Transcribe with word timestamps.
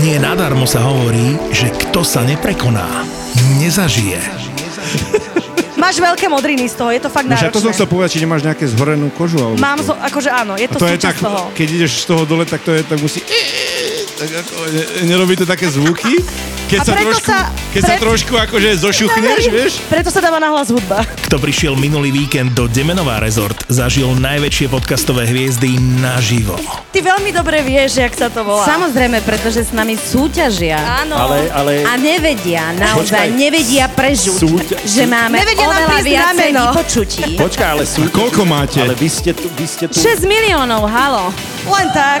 Nie 0.00 0.16
nadarmo 0.16 0.64
sa 0.64 0.80
hovorí, 0.80 1.36
že 1.52 1.68
kto 1.68 2.00
sa 2.00 2.24
neprekoná, 2.24 3.04
nezažije. 3.60 4.16
Máš 5.74 6.00
veľké 6.00 6.32
modriny 6.32 6.64
z 6.64 6.80
toho, 6.80 6.88
je 6.88 7.02
to 7.02 7.12
fakt 7.12 7.28
No, 7.28 7.36
však 7.36 7.52
to 7.52 7.60
som 7.60 7.68
náročné. 7.68 7.76
chcel 7.76 7.88
povedať, 7.92 8.10
či 8.16 8.20
nemáš 8.24 8.40
nejaké 8.40 8.64
zhorenú 8.64 9.12
kožu. 9.12 9.36
Alebo 9.36 9.60
Mám, 9.60 9.84
zo, 9.84 9.92
akože 9.92 10.30
áno, 10.32 10.56
je 10.56 10.64
A 10.64 10.72
to, 10.72 10.78
to 10.80 10.88
je 10.88 10.96
tak, 10.96 11.20
toho. 11.20 11.52
keď 11.52 11.68
ideš 11.68 11.92
z 12.00 12.06
toho 12.08 12.24
dole, 12.24 12.48
tak 12.48 12.64
to 12.64 12.72
je, 12.72 12.80
tak 12.80 12.96
musí... 12.96 13.20
Tak 14.14 14.30
ako, 14.30 14.54
ne, 14.70 14.82
nerobí 15.04 15.34
to 15.34 15.42
také 15.44 15.66
zvuky? 15.66 16.22
Keď, 16.64 16.78
A 16.80 16.82
sa 16.82 16.94
trošku, 16.96 17.28
sa- 17.28 17.50
keď 17.70 17.82
sa 17.82 17.88
pred- 17.92 18.00
trošku 18.00 18.34
akože 18.36 18.68
zošuchneš, 18.78 19.42
vieš? 19.48 19.72
Preto 19.84 20.08
sa 20.08 20.18
dáva 20.18 20.38
nahlas 20.38 20.70
hudba. 20.70 21.04
Kto 21.20 21.36
prišiel 21.36 21.74
minulý 21.76 22.08
víkend 22.10 22.50
do 22.50 22.64
Demenová 22.64 23.18
rezort, 23.18 23.66
zažil 23.68 24.16
najväčšie 24.16 24.66
podcastové 24.68 25.26
hviezdy 25.26 25.76
naživo. 25.98 26.56
Ty 26.88 27.04
veľmi 27.04 27.30
dobre 27.30 27.60
vieš, 27.60 28.00
jak 28.00 28.10
sa 28.12 28.26
to 28.26 28.42
volá. 28.42 28.64
Samozrejme, 28.64 29.20
pretože 29.20 29.60
s 29.60 29.72
nami 29.72 29.94
súťažia. 29.94 30.78
Áno. 31.04 31.14
Ale, 31.16 31.50
ale 31.50 31.72
A 31.84 31.94
nevedia, 31.94 32.70
naozaj 32.72 33.12
Počkaj. 33.12 33.28
nevedia 33.34 33.84
prežuť, 33.86 34.38
Súťa- 34.40 34.78
že 34.80 35.04
máme 35.04 35.36
Nevedia 35.36 35.66
oveľa 35.68 35.98
viacej 36.00 36.38
meno. 36.48 36.62
vypočutí. 36.70 37.22
počkaj, 37.44 37.68
ale 37.68 37.82
sú... 37.84 38.08
Koľko 38.08 38.42
máte? 38.44 38.78
Ale 38.80 38.94
vy 38.94 39.06
ste 39.06 39.30
tu, 39.30 39.50
vy 39.52 39.66
ste 39.68 39.84
tu... 39.84 39.94
6 39.94 40.22
miliónov, 40.24 40.86
halo. 40.86 41.28
Len 41.66 41.88
tak. 41.92 42.20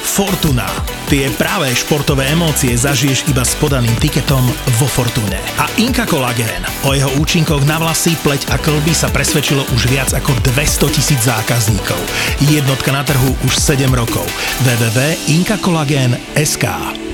Fortuna. 0.00 0.64
Tie 1.12 1.28
práve 1.36 1.68
športové 1.76 2.32
emócie 2.32 2.72
zažiješ 2.72 3.28
iba 3.28 3.44
s 3.44 3.52
podaným 3.58 3.92
tiketom 4.00 4.40
vo 4.80 4.88
Fortune. 4.88 5.36
A 5.60 5.68
Inka 5.76 6.08
Collagen. 6.08 6.64
O 6.88 6.96
jeho 6.96 7.12
účinkoch 7.20 7.68
na 7.68 7.76
vlasy, 7.82 8.16
pleť 8.24 8.48
a 8.54 8.56
klby 8.56 8.96
sa 8.96 9.12
presvedčilo 9.12 9.60
už 9.76 9.92
viac 9.92 10.16
ako 10.16 10.32
200 10.56 10.96
tisíc 10.96 11.20
zákazníkov. 11.26 12.00
Jednotka 12.48 12.88
na 12.94 13.04
trhu 13.04 13.36
už 13.44 13.52
7 13.58 13.92
rokov. 13.92 14.24
www.inkacollagen.sk 14.64 17.09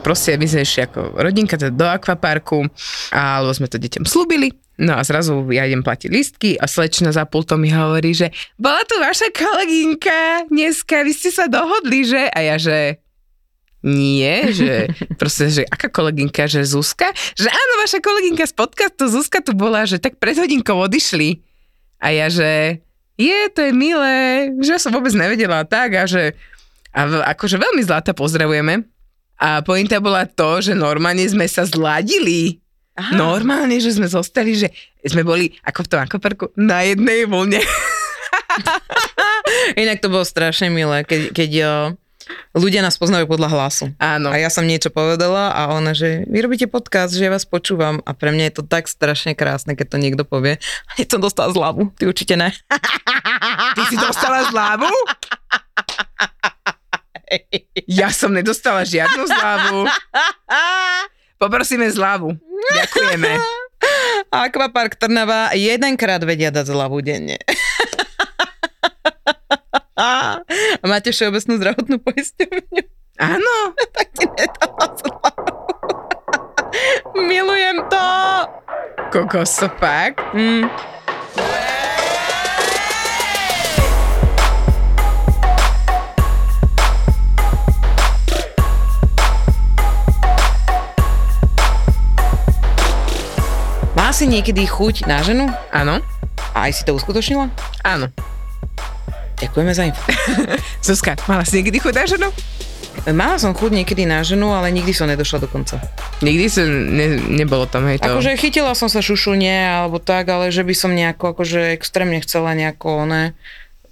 proste 0.00 0.34
my 0.40 0.46
sme 0.48 0.64
išli 0.64 0.80
ako 0.88 1.20
rodinka 1.20 1.60
teda 1.60 1.72
do 1.72 1.86
akvaparku, 1.86 2.66
a, 3.12 3.44
lebo 3.44 3.52
sme 3.52 3.68
to 3.68 3.78
deťom 3.78 4.04
slúbili. 4.08 4.56
No 4.80 4.96
a 4.96 5.04
zrazu 5.04 5.44
ja 5.52 5.68
idem 5.68 5.84
platiť 5.84 6.08
listky 6.08 6.50
a 6.56 6.64
slečna 6.64 7.12
za 7.12 7.28
pultom 7.28 7.60
mi 7.60 7.68
hovorí, 7.68 8.16
že 8.16 8.32
bola 8.56 8.80
tu 8.88 8.96
vaša 8.96 9.28
kolegynka 9.28 10.48
dneska, 10.48 11.04
vy 11.04 11.12
ste 11.12 11.28
sa 11.28 11.44
dohodli, 11.52 12.08
že? 12.08 12.32
A 12.32 12.40
ja, 12.40 12.56
že 12.56 12.96
nie, 13.84 14.52
že 14.56 14.88
proste, 15.20 15.52
že 15.52 15.62
aká 15.68 15.92
kolegynka, 15.92 16.48
že 16.48 16.64
Zuzka? 16.64 17.12
Že 17.36 17.48
áno, 17.52 17.72
vaša 17.84 18.00
kolegynka 18.00 18.44
z 18.48 18.54
podcastu 18.56 19.04
Zuzka 19.12 19.44
tu 19.44 19.52
bola, 19.52 19.84
že 19.84 20.00
tak 20.00 20.16
pred 20.16 20.36
hodinkou 20.36 20.76
odišli. 20.80 21.44
A 22.00 22.16
ja, 22.16 22.32
že 22.32 22.80
je, 23.20 23.38
to 23.52 23.60
je 23.68 23.72
milé, 23.76 24.48
že 24.64 24.76
ja 24.76 24.80
som 24.80 24.96
vôbec 24.96 25.12
nevedela 25.12 25.60
tak 25.68 25.92
a 25.92 26.08
že 26.08 26.32
a 26.90 27.06
akože 27.36 27.54
veľmi 27.54 27.82
zlata 27.86 28.10
pozdravujeme. 28.10 28.82
A 29.40 29.64
pointa 29.64 29.96
bola 30.04 30.28
to, 30.28 30.60
že 30.60 30.76
normálne 30.76 31.24
sme 31.24 31.48
sa 31.48 31.64
zladili. 31.64 32.60
Aha. 33.00 33.16
Normálne, 33.16 33.80
že 33.80 33.96
sme 33.96 34.04
zostali, 34.04 34.52
že 34.52 34.68
sme 35.00 35.24
boli 35.24 35.56
ako 35.64 35.80
v 35.86 35.88
tom 35.88 36.00
akvaparku 36.04 36.44
na 36.60 36.84
jednej 36.84 37.24
vlne. 37.24 37.64
Inak 39.80 40.04
to 40.04 40.12
bolo 40.12 40.28
strašne 40.28 40.68
milé, 40.68 41.08
keď, 41.08 41.32
keď 41.32 41.50
o, 41.64 41.96
ľudia 42.60 42.84
nás 42.84 43.00
poznajú 43.00 43.24
podľa 43.24 43.48
hlasu. 43.48 43.96
Áno. 43.96 44.28
A 44.28 44.36
ja 44.36 44.52
som 44.52 44.68
niečo 44.68 44.92
povedala 44.92 45.56
a 45.56 45.72
ona, 45.72 45.96
že 45.96 46.28
vy 46.28 46.44
robíte 46.44 46.68
podcast, 46.68 47.16
že 47.16 47.24
ja 47.24 47.32
vás 47.32 47.48
počúvam 47.48 48.04
a 48.04 48.12
pre 48.12 48.36
mňa 48.36 48.52
je 48.52 48.54
to 48.60 48.68
tak 48.68 48.92
strašne 48.92 49.32
krásne, 49.32 49.72
keď 49.72 49.96
to 49.96 49.98
niekto 50.02 50.28
povie. 50.28 50.60
A 50.92 51.00
hneď 51.00 51.16
som 51.16 51.24
dostala 51.24 51.48
zľavu, 51.54 51.96
ty 51.96 52.04
určite 52.04 52.36
ne. 52.36 52.52
Ty 53.72 53.82
si 53.88 53.96
dostala 53.96 54.44
zľavu? 54.52 54.92
Ja 57.86 58.10
som 58.10 58.34
nedostala 58.34 58.82
žiadnu 58.82 59.22
zľavu. 59.26 59.86
Poprosíme 61.38 61.86
zľavu. 61.88 62.34
Ďakujeme. 62.76 63.32
Aquapark 64.28 64.98
Trnava 64.98 65.54
jedenkrát 65.56 66.20
vedia 66.20 66.52
dať 66.52 66.74
zľavu 66.74 67.00
denne. 67.00 67.40
A 70.00 70.84
máte 70.84 71.12
všeobecnú 71.12 71.60
zdravotnú 71.60 71.96
poisťovňu? 72.00 72.82
Áno. 73.20 73.56
Tak 73.92 74.06
ti 74.16 74.24
nedala 74.28 74.86
zľavu. 74.96 75.54
Milujem 77.20 77.78
to. 77.90 78.06
Kokoso, 79.10 79.68
fakt? 79.80 80.22
Mm. 80.32 80.70
Si 94.20 94.28
niekedy 94.28 94.68
chuť 94.68 95.08
na 95.08 95.24
ženu? 95.24 95.48
Áno. 95.72 96.04
A 96.52 96.68
aj 96.68 96.76
si 96.76 96.82
to 96.84 96.92
uskutočnila? 96.92 97.48
Áno. 97.80 98.12
Ďakujeme 99.40 99.72
za 99.72 99.88
info. 99.88 100.04
Zuzka, 100.84 101.16
mala 101.24 101.48
si 101.48 101.56
niekedy 101.56 101.80
chudá 101.80 102.04
ženu? 102.04 102.28
Mala 103.08 103.40
som 103.40 103.56
chuť 103.56 103.72
niekedy 103.72 104.04
na 104.04 104.20
ženu, 104.20 104.52
ale 104.52 104.76
nikdy 104.76 104.92
som 104.92 105.08
nedošla 105.08 105.40
do 105.40 105.48
konca. 105.48 105.80
Nikdy 106.20 106.46
som 106.52 106.68
ne, 106.68 107.16
nebolo 107.32 107.64
tam, 107.64 107.88
hej, 107.88 107.96
to. 107.96 108.12
Akože 108.12 108.36
chytila 108.36 108.76
som 108.76 108.92
sa 108.92 109.00
šušunie 109.00 109.72
alebo 109.72 109.96
tak, 109.96 110.28
ale 110.28 110.52
že 110.52 110.68
by 110.68 110.74
som 110.76 110.92
nejako 110.92 111.32
akože 111.32 111.72
extrémne 111.72 112.20
chcela 112.20 112.52
nejako 112.52 113.08
ne, 113.08 113.32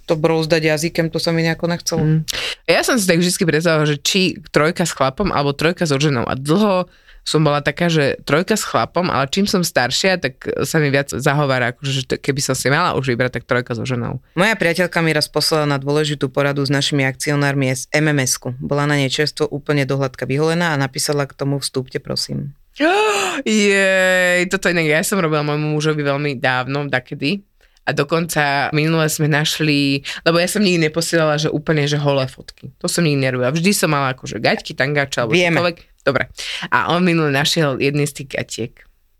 to 0.05 0.13
brouzdať 0.13 0.61
jazykem, 0.61 1.09
to 1.09 1.17
sa 1.17 1.33
mi 1.33 1.41
nejako 1.41 1.73
nechcelo. 1.73 2.05
Mm. 2.05 2.21
Ja 2.69 2.85
som 2.85 3.01
si 3.01 3.09
tak 3.09 3.17
vždy 3.17 3.33
predstavovala, 3.49 3.89
že 3.89 3.97
či 3.97 4.37
trojka 4.53 4.85
s 4.85 4.93
chlapom 4.93 5.33
alebo 5.33 5.57
trojka 5.57 5.89
so 5.89 5.97
ženou. 5.97 6.29
A 6.29 6.37
dlho 6.37 6.85
som 7.23 7.43
bola 7.45 7.61
taká, 7.61 7.87
že 7.87 8.17
trojka 8.25 8.57
s 8.57 8.65
chlapom, 8.65 9.07
ale 9.11 9.29
čím 9.29 9.45
som 9.45 9.61
staršia, 9.61 10.17
tak 10.17 10.41
sa 10.65 10.81
mi 10.81 10.89
viac 10.89 11.13
zahovára, 11.13 11.75
akože 11.75 11.91
že 11.91 12.03
keby 12.17 12.41
som 12.41 12.55
si 12.57 12.67
mala 12.71 12.97
už 12.97 13.13
vybrať, 13.13 13.41
tak 13.41 13.43
trojka 13.45 13.77
so 13.77 13.85
ženou. 13.85 14.23
Moja 14.33 14.55
priateľka 14.57 14.99
mi 15.05 15.13
raz 15.13 15.29
poslala 15.29 15.69
na 15.69 15.77
dôležitú 15.77 16.31
poradu 16.31 16.65
s 16.65 16.71
našimi 16.73 17.05
akcionármi 17.05 17.71
z 17.71 17.85
MMS-ku. 17.93 18.57
Bola 18.57 18.89
na 18.89 18.97
nej 18.97 19.11
čerstvo 19.13 19.45
úplne 19.47 19.85
dohľadka 19.85 20.25
vyholená 20.25 20.73
a 20.73 20.81
napísala 20.81 21.29
k 21.29 21.37
tomu 21.37 21.61
vstúpte 21.61 22.01
prosím. 22.01 22.57
Jej, 23.45 24.47
toto 24.47 24.71
inak 24.71 24.87
ja 24.87 25.01
som 25.03 25.19
robila 25.19 25.43
môjmu 25.43 25.75
mužovi 25.75 26.01
veľmi 26.01 26.31
dávno, 26.39 26.87
dakedy. 26.87 27.43
A 27.89 27.95
dokonca 27.95 28.69
minule 28.69 29.09
sme 29.09 29.25
našli, 29.25 30.05
lebo 30.21 30.37
ja 30.37 30.45
som 30.45 30.61
nikdy 30.61 30.89
neposielala, 30.89 31.41
že 31.41 31.49
úplne, 31.49 31.89
že 31.89 31.97
holé 31.97 32.29
fotky. 32.29 32.69
To 32.77 32.85
som 32.85 33.01
nikdy 33.01 33.17
nerobila. 33.17 33.49
Vždy 33.49 33.73
som 33.73 33.89
mala 33.89 34.13
akože 34.13 34.37
gaťky, 34.37 34.77
tangáča, 34.77 35.25
alebo 35.25 35.33
Vieme. 35.33 35.57
čokoľvek. 35.57 35.77
Dobre. 36.03 36.31
A 36.71 36.91
on 36.95 37.03
minule 37.03 37.29
našiel 37.29 37.77
jedný 37.77 38.07
z 38.07 38.23
tých 38.23 38.29
gatiek. 38.33 38.73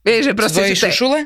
Vieš, 0.04 0.32
že 0.32 0.34
proste... 0.34 0.60
Svoje 0.64 0.74
že 0.74 0.80
to 0.80 0.88
je- 0.88 0.92
šušule? 0.96 1.20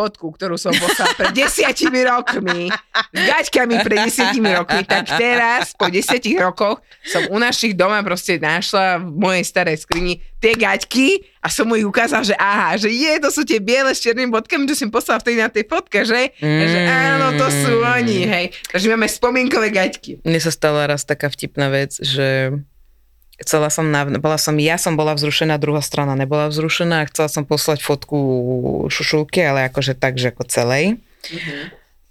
fotku, 0.00 0.32
ktorú 0.32 0.56
som 0.56 0.72
poslala 0.72 1.12
pred 1.12 1.36
desiatimi 1.36 2.00
rokmi, 2.08 2.72
s 3.12 3.20
gaťkami 3.20 3.74
pred 3.84 3.98
desiatimi 4.08 4.48
rokmi, 4.56 4.82
tak 4.88 5.04
teraz, 5.12 5.76
po 5.76 5.92
desiatich 5.92 6.40
rokoch, 6.40 6.80
som 7.04 7.28
u 7.28 7.36
našich 7.36 7.76
doma 7.76 8.00
proste 8.00 8.40
našla 8.40 9.02
v 9.02 9.12
mojej 9.12 9.44
starej 9.44 9.84
skrini 9.84 10.24
tie 10.40 10.56
gaťky 10.56 11.20
a 11.44 11.52
som 11.52 11.68
mu 11.68 11.76
ich 11.76 11.84
ukázala, 11.84 12.24
že 12.24 12.32
aha, 12.40 12.80
že 12.80 12.88
je, 12.88 13.12
to 13.20 13.28
sú 13.28 13.44
tie 13.44 13.60
biele 13.60 13.92
s 13.92 14.00
černými 14.00 14.32
bodkami, 14.32 14.64
čo 14.72 14.78
som 14.78 14.88
poslala 14.88 15.20
vtedy 15.20 15.36
na 15.36 15.52
tej 15.52 15.68
fotke, 15.68 16.00
že? 16.08 16.32
Mm. 16.40 16.64
Že 16.64 16.80
áno, 16.88 17.26
to 17.36 17.46
sú 17.52 17.72
oni, 17.84 18.18
hej. 18.24 18.46
Takže 18.72 18.86
máme 18.88 19.04
spomienkové 19.04 19.68
gaťky. 19.68 20.24
Mne 20.24 20.40
sa 20.40 20.48
stala 20.48 20.88
raz 20.88 21.04
taká 21.04 21.28
vtipná 21.28 21.68
vec, 21.68 22.00
že 22.00 22.56
chcela 23.40 23.72
som, 23.72 23.88
nav- 23.88 24.12
bola 24.20 24.38
som, 24.38 24.54
ja 24.60 24.78
som 24.78 24.94
bola 24.94 25.16
vzrušená, 25.18 25.58
druhá 25.58 25.82
strana 25.82 26.14
nebola 26.14 26.46
vzrušená 26.52 27.02
a 27.02 27.08
chcela 27.10 27.26
som 27.26 27.42
poslať 27.42 27.82
fotku 27.82 28.18
šušulky, 28.92 29.42
ale 29.42 29.66
akože 29.66 29.98
tak, 29.98 30.20
že 30.20 30.30
ako 30.30 30.44
celej. 30.46 31.00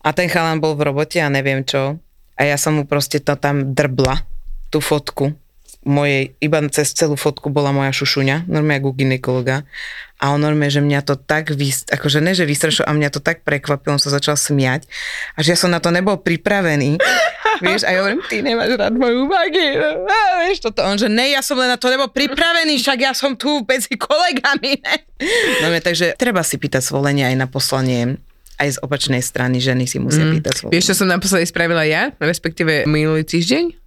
A 0.04 0.10
ten 0.12 0.28
chalan 0.28 0.60
bol 0.60 0.76
v 0.76 0.90
robote 0.92 1.24
a 1.24 1.32
neviem 1.32 1.64
čo. 1.64 1.96
A 2.36 2.42
ja 2.44 2.56
som 2.60 2.76
mu 2.76 2.84
proste 2.84 3.24
to 3.24 3.36
tam 3.40 3.72
drbla, 3.76 4.24
tú 4.72 4.84
fotku. 4.84 5.36
Mojej, 5.80 6.36
iba 6.44 6.60
cez 6.68 6.92
celú 6.92 7.16
fotku 7.16 7.48
bola 7.48 7.72
moja 7.72 7.96
šušuňa, 7.96 8.52
normálne 8.52 8.84
ako 8.84 9.00
ginekologa. 9.00 9.64
A 10.20 10.36
on 10.36 10.44
normálne, 10.44 10.68
že 10.68 10.84
mňa 10.84 11.00
to 11.08 11.16
tak, 11.16 11.56
vys- 11.56 11.88
akože 11.88 12.20
ne, 12.20 12.36
že 12.36 12.44
vystrašil, 12.44 12.84
a 12.84 12.92
mňa 12.92 13.10
to 13.16 13.24
tak 13.24 13.48
prekvapilo, 13.48 13.96
on 13.96 14.04
sa 14.04 14.12
začal 14.12 14.36
smiať. 14.36 14.84
A 15.40 15.40
že 15.40 15.56
ja 15.56 15.58
som 15.58 15.72
na 15.72 15.80
to 15.80 15.96
nebol 15.96 16.20
pripravený. 16.20 17.00
Vieš, 17.64 17.88
a 17.88 17.96
ja 17.96 18.04
hovorím, 18.04 18.20
ty 18.28 18.44
nemáš 18.44 18.76
rád 18.76 18.96
moju 18.96 19.28
vagínu. 19.28 20.08
A 20.08 20.48
vieš, 20.48 20.64
toto. 20.64 20.80
On, 20.80 20.96
že 20.96 21.12
ne, 21.12 21.36
ja 21.36 21.44
som 21.44 21.60
len 21.60 21.68
na 21.68 21.76
to 21.76 21.92
nebol 21.92 22.08
pripravený, 22.08 22.80
však 22.80 23.00
ja 23.04 23.12
som 23.12 23.36
tu 23.36 23.68
medzi 23.68 24.00
kolegami, 24.00 24.80
ne? 24.80 24.96
No, 25.60 25.68
takže 25.76 26.16
treba 26.16 26.40
si 26.40 26.56
pýtať 26.56 26.80
svolenie 26.80 27.28
aj 27.28 27.36
na 27.36 27.48
poslanie 27.52 28.16
aj 28.60 28.76
z 28.76 28.78
opačnej 28.84 29.24
strany 29.24 29.64
ženy 29.64 29.88
si 29.88 30.04
musia 30.04 30.28
mm. 30.28 30.32
pýtať 30.36 30.54
svolenie. 30.56 30.74
Vieš, 30.76 30.86
čo 30.92 30.96
som 31.04 31.08
naposledy 31.08 31.48
spravila 31.48 31.88
ja, 31.88 32.12
respektíve 32.20 32.84
minulý 32.88 33.24
týždeň? 33.24 33.79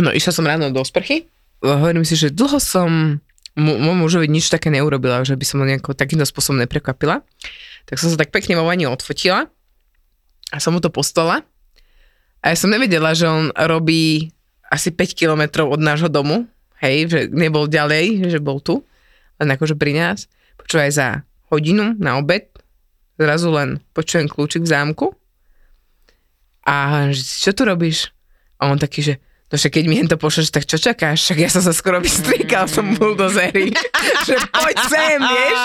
No, 0.00 0.10
išla 0.10 0.32
som 0.32 0.48
ráno 0.48 0.72
do 0.72 0.80
sprchy. 0.80 1.28
Hovorím 1.60 2.08
si, 2.08 2.16
že 2.16 2.32
dlho 2.32 2.56
som 2.56 3.20
mu- 3.52 3.78
môjmu 3.78 4.08
mužovi 4.08 4.26
nič 4.32 4.48
také 4.48 4.72
neurobila, 4.72 5.20
že 5.28 5.36
by 5.36 5.44
som 5.44 5.60
ho 5.60 5.68
nejako 5.68 5.92
takýmto 5.92 6.24
spôsobom 6.24 6.64
neprekvapila. 6.64 7.20
Tak 7.84 7.96
som 8.00 8.08
sa 8.08 8.16
tak 8.16 8.32
pekne 8.32 8.56
vo 8.56 8.64
vani 8.64 8.88
odfotila 8.88 9.48
a 10.50 10.56
som 10.56 10.72
mu 10.72 10.80
to 10.80 10.88
poslala. 10.88 11.44
A 12.40 12.52
ja 12.52 12.56
som 12.56 12.72
nevedela, 12.72 13.12
že 13.12 13.28
on 13.28 13.52
robí 13.52 14.32
asi 14.72 14.88
5 14.88 15.12
kilometrov 15.12 15.68
od 15.68 15.80
nášho 15.82 16.08
domu. 16.08 16.48
Hej, 16.80 16.96
že 17.12 17.20
nebol 17.28 17.68
ďalej, 17.68 18.32
že 18.32 18.40
bol 18.40 18.64
tu. 18.64 18.80
Len 19.36 19.52
akože 19.52 19.76
pri 19.76 19.92
nás. 19.92 20.24
Počúvaj 20.56 20.90
za 20.96 21.06
hodinu 21.52 21.92
na 22.00 22.16
obed. 22.16 22.48
Zrazu 23.20 23.52
len 23.52 23.84
počujem 23.92 24.24
kľúčik 24.24 24.64
v 24.64 24.72
zámku. 24.72 25.06
A 26.64 27.08
že, 27.12 27.20
čo 27.20 27.52
tu 27.52 27.68
robíš? 27.68 28.08
A 28.56 28.72
on 28.72 28.80
taký, 28.80 29.04
že 29.04 29.14
No 29.50 29.58
však 29.58 29.82
keď 29.82 29.84
mi 29.90 29.98
to 30.06 30.14
pošleš, 30.14 30.54
tak 30.54 30.62
čo 30.62 30.78
čakáš? 30.78 31.26
Však 31.26 31.38
ja 31.42 31.50
som 31.50 31.62
sa 31.66 31.74
skoro 31.74 31.98
vystriekal 31.98 32.70
som 32.70 32.94
buldozery. 32.94 33.74
že 34.28 34.38
poď 34.54 34.76
sem, 34.86 35.18
vieš? 35.18 35.58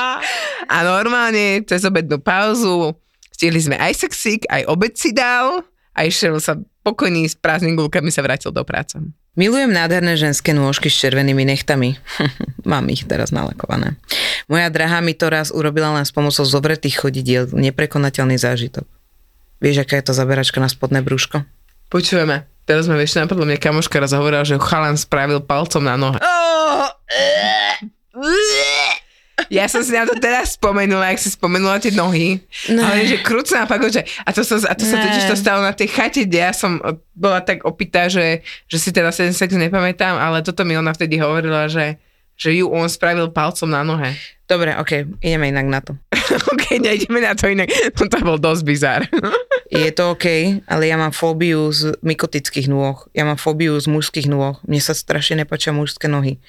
A 0.66 0.76
normálne 0.82 1.62
cez 1.70 1.86
obednú 1.86 2.18
pauzu 2.18 2.98
stihli 3.30 3.62
sme 3.62 3.78
aj 3.78 3.94
sexík, 4.10 4.50
aj 4.50 4.66
obed 4.66 4.98
si 4.98 5.14
dal 5.14 5.62
a 5.94 6.00
išiel 6.02 6.42
sa 6.42 6.58
pokojný 6.82 7.30
s 7.30 7.38
prázdnym 7.38 7.78
gulkami 7.78 8.10
sa 8.10 8.26
vrátil 8.26 8.50
do 8.50 8.66
práce. 8.66 8.98
Milujem 9.36 9.70
nádherné 9.70 10.16
ženské 10.16 10.56
nôžky 10.56 10.88
s 10.88 10.96
červenými 10.96 11.44
nechtami. 11.46 12.00
Mám 12.72 12.90
ich 12.90 13.06
teraz 13.06 13.36
nalakované. 13.36 14.00
Moja 14.48 14.72
drahá 14.72 15.04
mi 15.04 15.12
to 15.14 15.28
raz 15.28 15.52
urobila 15.52 15.92
len 15.94 16.08
s 16.08 16.16
pomocou 16.16 16.48
zovretých 16.48 17.04
chodidiel. 17.04 17.52
Neprekonateľný 17.52 18.40
zážitok. 18.40 18.88
Vieš, 19.60 19.84
aká 19.84 20.00
je 20.00 20.06
to 20.08 20.14
zaberačka 20.16 20.64
na 20.64 20.72
spodné 20.72 21.04
brúško? 21.04 21.44
Počujeme. 21.90 22.50
Teraz 22.66 22.90
sme 22.90 22.98
vieš, 22.98 23.14
napadlo 23.22 23.46
mne 23.46 23.62
kamoška 23.62 24.02
raz 24.02 24.10
hovorila, 24.10 24.42
že 24.42 24.58
chalan 24.58 24.98
spravil 24.98 25.38
palcom 25.38 25.86
na 25.86 25.94
nohe. 26.02 26.18
Ja 29.54 29.70
som 29.70 29.86
si 29.86 29.94
na 29.94 30.08
to 30.10 30.18
teraz 30.18 30.58
spomenula, 30.58 31.14
ak 31.14 31.22
si 31.22 31.30
spomenula 31.30 31.78
tie 31.78 31.94
nohy. 31.94 32.42
Ne. 32.72 32.82
Ale 32.82 33.06
že 33.06 33.22
krúcná 33.22 33.70
fakt, 33.70 33.86
že... 33.94 34.02
A 34.26 34.34
to, 34.34 34.42
sa, 34.42 34.58
a 34.66 34.74
to 34.74 34.82
sa 34.82 34.98
totiž 34.98 35.30
to 35.30 35.38
stalo 35.38 35.62
na 35.62 35.76
tej 35.76 35.92
chate, 35.92 36.26
kde 36.26 36.42
ja 36.42 36.56
som 36.56 36.82
bola 37.14 37.44
tak 37.44 37.68
opitá, 37.68 38.10
že, 38.10 38.42
že 38.66 38.78
si 38.82 38.90
teda 38.90 39.14
ten 39.14 39.36
sex 39.36 39.54
nepamätám, 39.54 40.18
ale 40.18 40.42
toto 40.42 40.66
mi 40.66 40.74
ona 40.74 40.96
vtedy 40.96 41.22
hovorila, 41.22 41.70
že, 41.70 42.02
že 42.34 42.56
ju 42.58 42.72
on 42.72 42.90
spravil 42.90 43.30
palcom 43.30 43.70
na 43.70 43.86
nohe. 43.86 44.18
Dobre, 44.50 44.74
ok, 44.78 45.22
ideme 45.22 45.54
inak 45.54 45.68
na 45.68 45.80
to. 45.84 45.94
ok, 46.56 46.82
nejdeme 46.82 47.22
na 47.22 47.38
to 47.38 47.46
inak. 47.52 47.70
No 48.00 48.10
to 48.10 48.18
bol 48.26 48.38
dosť 48.42 48.64
bizár. 48.66 49.02
Je 49.76 49.92
to 49.92 50.16
OK, 50.16 50.26
ale 50.66 50.84
ja 50.88 50.96
mám 50.96 51.12
fóbiu 51.12 51.68
z 51.72 51.94
mykotických 52.00 52.72
nôh. 52.72 52.96
Ja 53.12 53.28
mám 53.28 53.36
fóbiu 53.36 53.76
z 53.76 53.92
mužských 53.92 54.32
nôh. 54.32 54.56
Mne 54.64 54.80
sa 54.80 54.96
strašne 54.96 55.44
nepačia 55.44 55.76
mužské 55.76 56.08
nohy. 56.08 56.40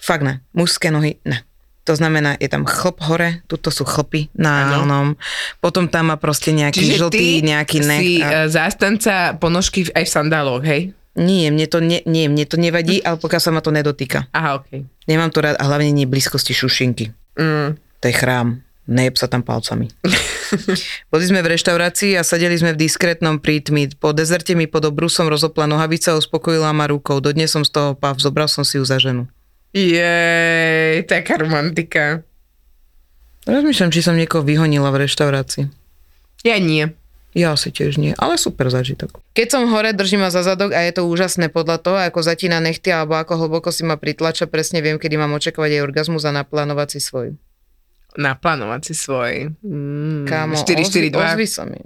Fakt 0.00 0.24
ne. 0.24 0.40
Mužské 0.52 0.88
nohy, 0.88 1.20
ne. 1.24 1.44
To 1.84 1.92
znamená, 1.92 2.40
je 2.40 2.48
tam 2.48 2.64
chlp 2.64 2.96
hore, 3.04 3.44
tuto 3.44 3.68
sú 3.68 3.84
chlpy 3.84 4.32
na 4.32 4.80
onom. 4.80 5.20
Potom 5.60 5.84
tam 5.84 6.08
má 6.08 6.16
proste 6.16 6.48
nejaký 6.48 6.96
žltý, 6.96 7.44
nejaký 7.44 7.84
nech. 7.84 8.00
si 8.00 8.12
a- 8.24 8.48
a... 8.48 8.48
zástanca 8.48 9.36
ponožky 9.36 9.84
aj 9.92 10.08
v 10.08 10.10
sandáloch, 10.10 10.64
hej? 10.64 10.96
Nie, 11.14 11.52
mne 11.52 11.68
to, 11.68 11.78
ne, 11.84 12.00
nie, 12.08 12.26
mne 12.26 12.42
to 12.48 12.56
nevadí, 12.56 13.04
ale 13.04 13.20
pokiaľ 13.20 13.40
sa 13.40 13.52
ma 13.52 13.60
to 13.60 13.70
nedotýka. 13.70 14.26
Aha, 14.32 14.64
okej. 14.64 14.82
Nemám 15.06 15.28
to 15.30 15.44
rád 15.44 15.60
a 15.60 15.68
hlavne 15.68 15.92
nie 15.92 16.08
blízkosti 16.08 16.56
šušinky. 16.56 17.12
Mm. 17.36 17.76
To 17.76 18.04
je 18.08 18.14
chrám. 18.16 18.64
Nejeb 18.84 19.16
sa 19.16 19.32
tam 19.32 19.40
palcami. 19.40 19.88
Boli 21.12 21.24
sme 21.24 21.40
v 21.40 21.56
reštaurácii 21.56 22.20
a 22.20 22.22
sedeli 22.22 22.52
sme 22.60 22.76
v 22.76 22.84
diskrétnom 22.84 23.40
prítmi. 23.40 23.88
Po 23.96 24.12
dezerte 24.12 24.52
mi 24.52 24.68
pod 24.68 24.84
obrusom 24.84 25.32
rozopla 25.32 25.64
nohavica 25.64 26.12
a 26.12 26.20
uspokojila 26.20 26.68
ma 26.76 26.84
rukou. 26.84 27.24
Dodnes 27.24 27.48
som 27.48 27.64
z 27.64 27.72
toho 27.72 27.90
pav, 27.96 28.20
zobral 28.20 28.44
som 28.44 28.60
si 28.60 28.76
ju 28.76 28.84
za 28.84 29.00
ženu. 29.00 29.24
Jej, 29.72 31.02
taká 31.08 31.40
romantika. 31.40 32.22
Rozmýšľam, 33.48 33.92
či 33.92 34.04
som 34.04 34.14
niekoho 34.14 34.44
vyhonila 34.44 34.92
v 34.92 35.08
reštaurácii. 35.08 35.64
Ja 36.44 36.60
nie. 36.60 36.92
Ja 37.34 37.50
asi 37.50 37.74
tiež 37.74 37.98
nie, 37.98 38.14
ale 38.14 38.38
super 38.38 38.70
zážitok. 38.70 39.18
Keď 39.34 39.48
som 39.50 39.66
hore, 39.66 39.90
držím 39.90 40.22
ma 40.22 40.30
za 40.30 40.46
zadok 40.46 40.70
a 40.70 40.86
je 40.86 40.94
to 40.94 41.02
úžasné 41.02 41.50
podľa 41.50 41.82
toho, 41.82 41.98
ako 41.98 42.22
zatína 42.22 42.62
nechty 42.62 42.94
alebo 42.94 43.18
ako 43.18 43.34
hlboko 43.42 43.74
si 43.74 43.82
ma 43.82 43.98
pritlača, 43.98 44.46
presne 44.46 44.78
viem, 44.78 45.02
kedy 45.02 45.18
mám 45.18 45.34
očakávať 45.34 45.82
aj 45.82 45.82
orgazmus 45.82 46.22
a 46.22 46.30
naplánovať 46.30 46.94
si 46.94 47.00
svoj. 47.02 47.34
Naplánovať 48.14 48.80
si 48.90 48.94
svoj. 48.94 49.50
Mm, 49.58 50.26
Kámo, 50.30 50.54
4, 50.54 50.86
4, 50.86 51.10
2. 51.10 51.18
ozvi 51.18 51.46
sa 51.50 51.66
mi. 51.66 51.82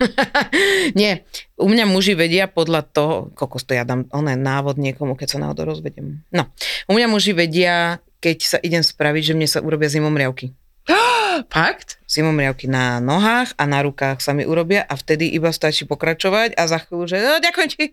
Nie, 1.00 1.24
u 1.60 1.68
mňa 1.68 1.84
muži 1.88 2.16
vedia 2.16 2.48
podľa 2.48 2.84
toho, 2.88 3.14
kokos 3.36 3.68
to 3.68 3.76
ja 3.76 3.84
dám, 3.84 4.08
on 4.12 4.28
návod 4.28 4.80
niekomu, 4.80 5.16
keď 5.16 5.36
sa 5.36 5.38
náhodou 5.40 5.76
rozvedem. 5.76 6.24
No, 6.32 6.48
u 6.88 6.92
mňa 6.96 7.06
muži 7.08 7.36
vedia, 7.36 8.00
keď 8.20 8.38
sa 8.40 8.58
idem 8.60 8.84
spraviť, 8.84 9.32
že 9.32 9.36
mne 9.36 9.48
sa 9.48 9.60
urobia 9.60 9.92
zimomriavky. 9.92 10.52
Fakt? 11.54 12.00
Zimomriavky 12.08 12.68
na 12.68 13.00
nohách 13.00 13.52
a 13.60 13.64
na 13.68 13.84
rukách 13.84 14.24
sa 14.24 14.32
mi 14.32 14.44
urobia 14.48 14.84
a 14.84 14.96
vtedy 14.96 15.28
iba 15.32 15.52
stačí 15.52 15.84
pokračovať 15.84 16.56
a 16.56 16.62
za 16.68 16.80
chvíľu, 16.80 17.04
že 17.08 17.16
no, 17.20 17.40
ďakujem 17.40 17.68
ti, 17.68 17.84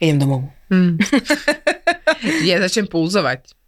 idem 0.00 0.18
domov. 0.20 0.48
Hm. 0.68 1.00
ja 2.48 2.60
začnem 2.60 2.88
pulzovať. 2.88 3.63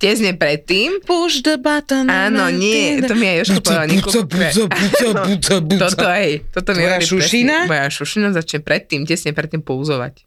Tesne 0.00 0.32
predtým. 0.32 1.04
Push 1.04 1.44
the 1.44 1.60
button. 1.60 2.08
Áno, 2.08 2.48
nie, 2.48 3.04
to 3.04 3.12
mi 3.12 3.28
aj 3.28 3.36
Jožko 3.44 3.60
povedal 3.60 3.84
Toto, 5.84 6.06
hej, 6.16 6.32
toto 6.48 6.72
mi 6.72 6.88
Tvoja 6.88 6.98
šušina? 7.04 7.56
presne. 7.64 7.68
Moja 7.68 7.86
šušina 7.92 8.28
začne 8.32 8.58
predtým, 8.64 9.04
tesne 9.04 9.36
predtým 9.36 9.60
pouzovať. 9.60 10.24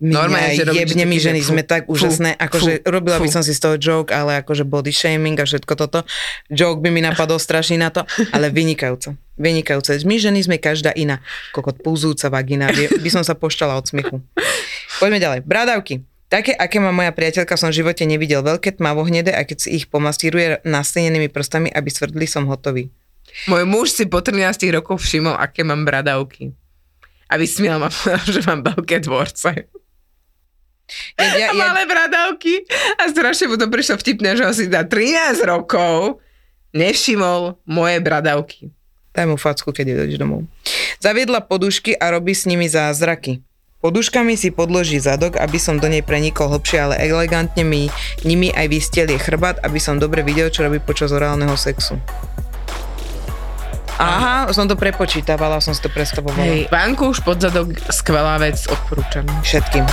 Normálne, 0.00 0.56
Normálne, 0.56 0.56
že 0.56 0.64
robíš 0.64 0.80
jebne 0.96 1.04
že 1.12 1.24
ženy, 1.28 1.40
fú, 1.44 1.48
sme 1.52 1.62
tak 1.66 1.82
fú, 1.84 1.92
úžasné, 1.92 2.30
akože 2.32 2.72
fú, 2.80 2.88
robila 2.88 3.20
by 3.20 3.28
fú. 3.28 3.36
som 3.36 3.44
si 3.44 3.52
z 3.52 3.60
toho 3.60 3.76
joke, 3.76 4.08
ale 4.16 4.40
akože 4.40 4.64
body 4.64 4.96
shaming 4.96 5.36
a 5.36 5.44
všetko 5.44 5.76
toto. 5.76 6.08
Joke 6.48 6.80
by 6.80 6.88
mi 6.88 7.04
napadol 7.04 7.36
strašný 7.36 7.76
na 7.76 7.92
to, 7.92 8.08
ale 8.32 8.48
vynikajúce. 8.48 9.12
Vynikajúce. 9.36 10.00
My 10.08 10.16
ženy 10.16 10.40
sme 10.40 10.56
každá 10.56 10.96
iná. 10.96 11.20
Kokot 11.52 11.84
púzúca 11.84 12.32
vagina, 12.32 12.72
by, 12.72 12.96
by 12.96 13.10
som 13.12 13.20
sa 13.20 13.36
pošťala 13.36 13.76
od 13.76 13.84
smiechu. 13.92 14.24
Poďme 15.02 15.20
ďalej. 15.20 15.40
Brádavky. 15.44 16.00
Také, 16.30 16.54
aké 16.54 16.78
má 16.78 16.94
moja 16.94 17.10
priateľka, 17.10 17.58
som 17.58 17.74
v 17.74 17.82
živote 17.82 18.06
nevidel. 18.06 18.46
Veľké 18.46 18.78
tmavohnedé 18.78 19.34
a 19.34 19.42
keď 19.42 19.66
si 19.66 19.82
ich 19.82 19.90
pomastíruje 19.90 20.62
nastenenými 20.62 21.26
prstami, 21.26 21.66
aby 21.74 21.90
svrdli, 21.90 22.30
som 22.30 22.46
hotový. 22.46 22.94
Môj 23.50 23.66
muž 23.66 23.90
si 23.90 24.06
po 24.06 24.22
13 24.22 24.70
rokoch 24.78 25.02
všimol, 25.02 25.34
aké 25.34 25.66
mám 25.66 25.82
bradavky. 25.82 26.54
A 27.26 27.34
vysmiel 27.34 27.82
ma, 27.82 27.90
že 28.34 28.46
mám 28.46 28.62
veľké 28.62 29.02
dvorce. 29.02 29.66
Ja, 31.18 31.26
ja, 31.34 31.48
ja, 31.50 31.54
malé 31.54 31.82
bradavky. 31.90 32.62
A 32.98 33.10
strašne 33.10 33.50
mu 33.50 33.58
to 33.58 33.66
prišlo 33.66 33.98
vtipné, 33.98 34.38
že 34.38 34.46
ho 34.46 34.54
si 34.54 34.70
za 34.70 34.86
13 34.86 35.42
rokov 35.46 36.22
nevšimol 36.70 37.58
moje 37.66 37.98
bradavky. 37.98 38.70
Daj 39.10 39.26
mu 39.26 39.34
facku, 39.34 39.74
keď 39.74 40.06
ideš 40.06 40.22
domov. 40.22 40.46
Zaviedla 41.02 41.42
podušky 41.42 41.98
a 41.98 42.14
robí 42.14 42.30
s 42.30 42.46
nimi 42.46 42.70
zázraky. 42.70 43.42
Poduškami 43.80 44.36
si 44.36 44.52
podloží 44.52 45.00
zadok, 45.00 45.40
aby 45.40 45.56
som 45.56 45.80
do 45.80 45.88
nej 45.88 46.04
prenikol 46.04 46.52
hlbšie, 46.52 46.84
ale 46.84 47.00
elegantne 47.00 47.64
mi 47.64 47.88
nimi 48.28 48.52
aj 48.52 48.68
vystielie 48.68 49.16
chrbát, 49.16 49.56
aby 49.64 49.80
som 49.80 49.96
dobre 49.96 50.20
videl, 50.20 50.52
čo 50.52 50.68
robí 50.68 50.76
počas 50.84 51.16
orálneho 51.16 51.56
sexu. 51.56 51.96
Aha, 53.96 54.52
som 54.52 54.68
to 54.68 54.76
prepočítavala, 54.76 55.64
som 55.64 55.72
si 55.72 55.80
to 55.80 55.88
predstavovala. 55.88 56.44
Hej, 56.44 56.68
vankúš 56.68 57.24
pod 57.24 57.40
zadok, 57.40 57.72
skvelá 57.88 58.36
vec, 58.36 58.60
odporúčam. 58.68 59.24
Všetkým. 59.40 59.88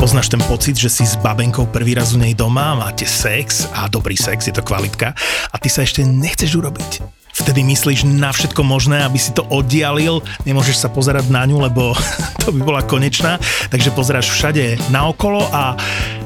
Poznáš 0.00 0.32
ten 0.32 0.40
pocit, 0.48 0.80
že 0.80 0.88
si 0.88 1.04
s 1.04 1.20
babenkou 1.20 1.68
prvý 1.68 1.92
raz 1.92 2.16
u 2.16 2.18
nej 2.20 2.32
doma, 2.32 2.72
máte 2.80 3.04
sex 3.04 3.68
a 3.76 3.92
dobrý 3.92 4.16
sex, 4.16 4.48
je 4.48 4.56
to 4.56 4.64
kvalitka 4.64 5.12
a 5.52 5.56
ty 5.60 5.68
sa 5.68 5.84
ešte 5.84 6.00
nechceš 6.00 6.56
urobiť. 6.56 7.17
Vtedy 7.38 7.62
myslíš 7.62 8.02
na 8.04 8.34
všetko 8.34 8.66
možné, 8.66 9.06
aby 9.06 9.16
si 9.16 9.30
to 9.30 9.46
oddialil, 9.46 10.20
nemôžeš 10.42 10.82
sa 10.82 10.88
pozerať 10.90 11.30
na 11.30 11.46
ňu, 11.46 11.62
lebo 11.70 11.94
to 12.42 12.50
by 12.50 12.60
bola 12.62 12.82
konečná, 12.82 13.38
takže 13.70 13.94
pozeráš 13.94 14.34
všade 14.34 14.90
naokolo 14.90 15.46
a, 15.54 15.78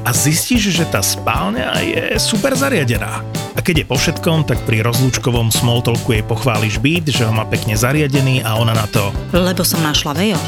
a 0.03 0.11
zistíš, 0.11 0.75
že 0.75 0.85
tá 0.87 0.99
spálňa 0.99 1.79
je 1.79 2.03
super 2.19 2.51
zariadená. 2.53 3.23
A 3.55 3.59
keď 3.63 3.83
je 3.83 3.89
po 3.89 3.95
všetkom, 3.95 4.43
tak 4.43 4.59
pri 4.67 4.83
rozlúčkovom 4.83 5.47
small 5.47 5.79
talku 5.79 6.11
jej 6.11 6.25
pochváliš 6.27 6.83
byt, 6.83 7.15
že 7.15 7.23
ho 7.23 7.31
má 7.31 7.47
pekne 7.47 7.79
zariadený 7.79 8.43
a 8.43 8.59
ona 8.59 8.75
na 8.75 8.83
to 8.91 9.15
Lebo 9.31 9.63
som 9.63 9.79
našla 9.79 10.11
Vejo. 10.11 10.39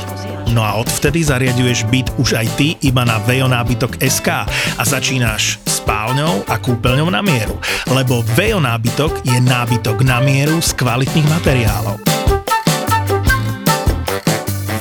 No 0.52 0.62
a 0.62 0.78
odvtedy 0.78 1.24
zariaduješ 1.24 1.88
byt 1.90 2.12
už 2.22 2.38
aj 2.38 2.48
ty 2.60 2.68
iba 2.84 3.02
na 3.08 3.18
Vejonábytok 3.24 3.98
SK 4.04 4.46
a 4.78 4.84
začínaš 4.84 5.58
spálňou 5.66 6.46
a 6.46 6.56
kúpeľňou 6.60 7.10
na 7.10 7.24
mieru, 7.24 7.58
lebo 7.90 8.22
Vejo 8.36 8.62
nábytok 8.62 9.26
je 9.26 9.40
nábytok 9.42 10.04
na 10.06 10.22
mieru 10.22 10.60
z 10.62 10.72
kvalitných 10.78 11.28
materiálov. 11.32 11.98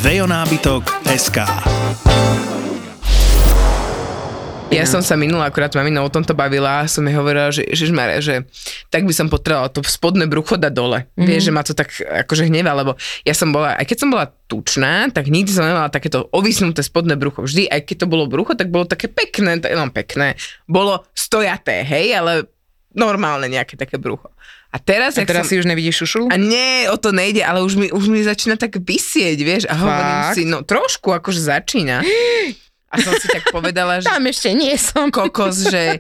Vejo 0.04 0.28
nábytok 0.28 0.84
SK 1.16 1.38
Ja 4.74 4.84
som 4.90 5.00
sa 5.00 5.14
minula 5.14 5.46
akurát 5.46 5.70
maminou 5.78 6.06
o 6.06 6.10
tomto 6.10 6.34
bavila 6.34 6.82
a 6.82 6.90
som 6.90 7.06
jej 7.06 7.14
hovorila, 7.14 7.54
že 7.54 7.62
Ježišmarja, 7.62 8.18
že 8.20 8.34
tak 8.90 9.06
by 9.06 9.14
som 9.14 9.30
potrebovala 9.30 9.70
to 9.70 9.80
spodné 9.86 10.26
brucho 10.26 10.58
dať 10.58 10.72
dole. 10.74 11.06
Mm-hmm. 11.06 11.26
Vieš, 11.30 11.42
že 11.46 11.52
ma 11.54 11.62
to 11.62 11.72
tak 11.78 11.94
akože 11.94 12.50
hneva, 12.50 12.74
lebo 12.74 12.98
ja 13.22 13.34
som 13.34 13.54
bola, 13.54 13.78
aj 13.78 13.86
keď 13.86 13.96
som 14.02 14.10
bola 14.10 14.26
tučná, 14.50 15.08
tak 15.14 15.30
nikdy 15.30 15.50
som 15.54 15.64
nemala 15.64 15.88
takéto 15.88 16.26
ovisnuté 16.34 16.82
spodné 16.82 17.14
brucho. 17.14 17.46
Vždy, 17.46 17.70
aj 17.70 17.86
keď 17.86 17.96
to 18.04 18.06
bolo 18.10 18.26
brucho, 18.26 18.58
tak 18.58 18.74
bolo 18.74 18.84
také 18.84 19.06
pekné, 19.06 19.62
tak, 19.62 19.72
no 19.78 19.86
pekné, 19.94 20.34
bolo 20.66 21.06
stojaté, 21.14 21.86
hej, 21.86 22.18
ale 22.18 22.32
normálne 22.94 23.50
nejaké 23.50 23.74
také 23.74 23.98
brucho. 23.98 24.30
A 24.74 24.82
teraz, 24.82 25.14
A 25.14 25.22
teraz 25.22 25.46
som... 25.46 25.54
si 25.54 25.60
už 25.62 25.70
nevidíš 25.70 26.02
šušulu? 26.02 26.34
A 26.34 26.36
nie, 26.38 26.90
o 26.90 26.98
to 26.98 27.14
nejde, 27.14 27.46
ale 27.46 27.62
už 27.62 27.78
mi, 27.78 27.86
už 27.94 28.10
mi 28.10 28.26
začína 28.26 28.58
tak 28.58 28.82
vysieť, 28.82 29.38
vieš, 29.38 29.64
a 29.70 29.74
hovorím 29.78 30.18
Fakt? 30.18 30.34
si, 30.34 30.42
no 30.42 30.66
trošku 30.66 31.14
akože 31.14 31.40
začína. 31.46 32.02
A 32.94 33.02
som 33.02 33.10
si 33.18 33.26
tak 33.26 33.50
povedala, 33.50 33.98
že 33.98 34.06
Tam 34.06 34.22
ešte 34.22 34.54
nie 34.54 34.70
som. 34.78 35.10
kokos, 35.10 35.66
že 35.66 35.98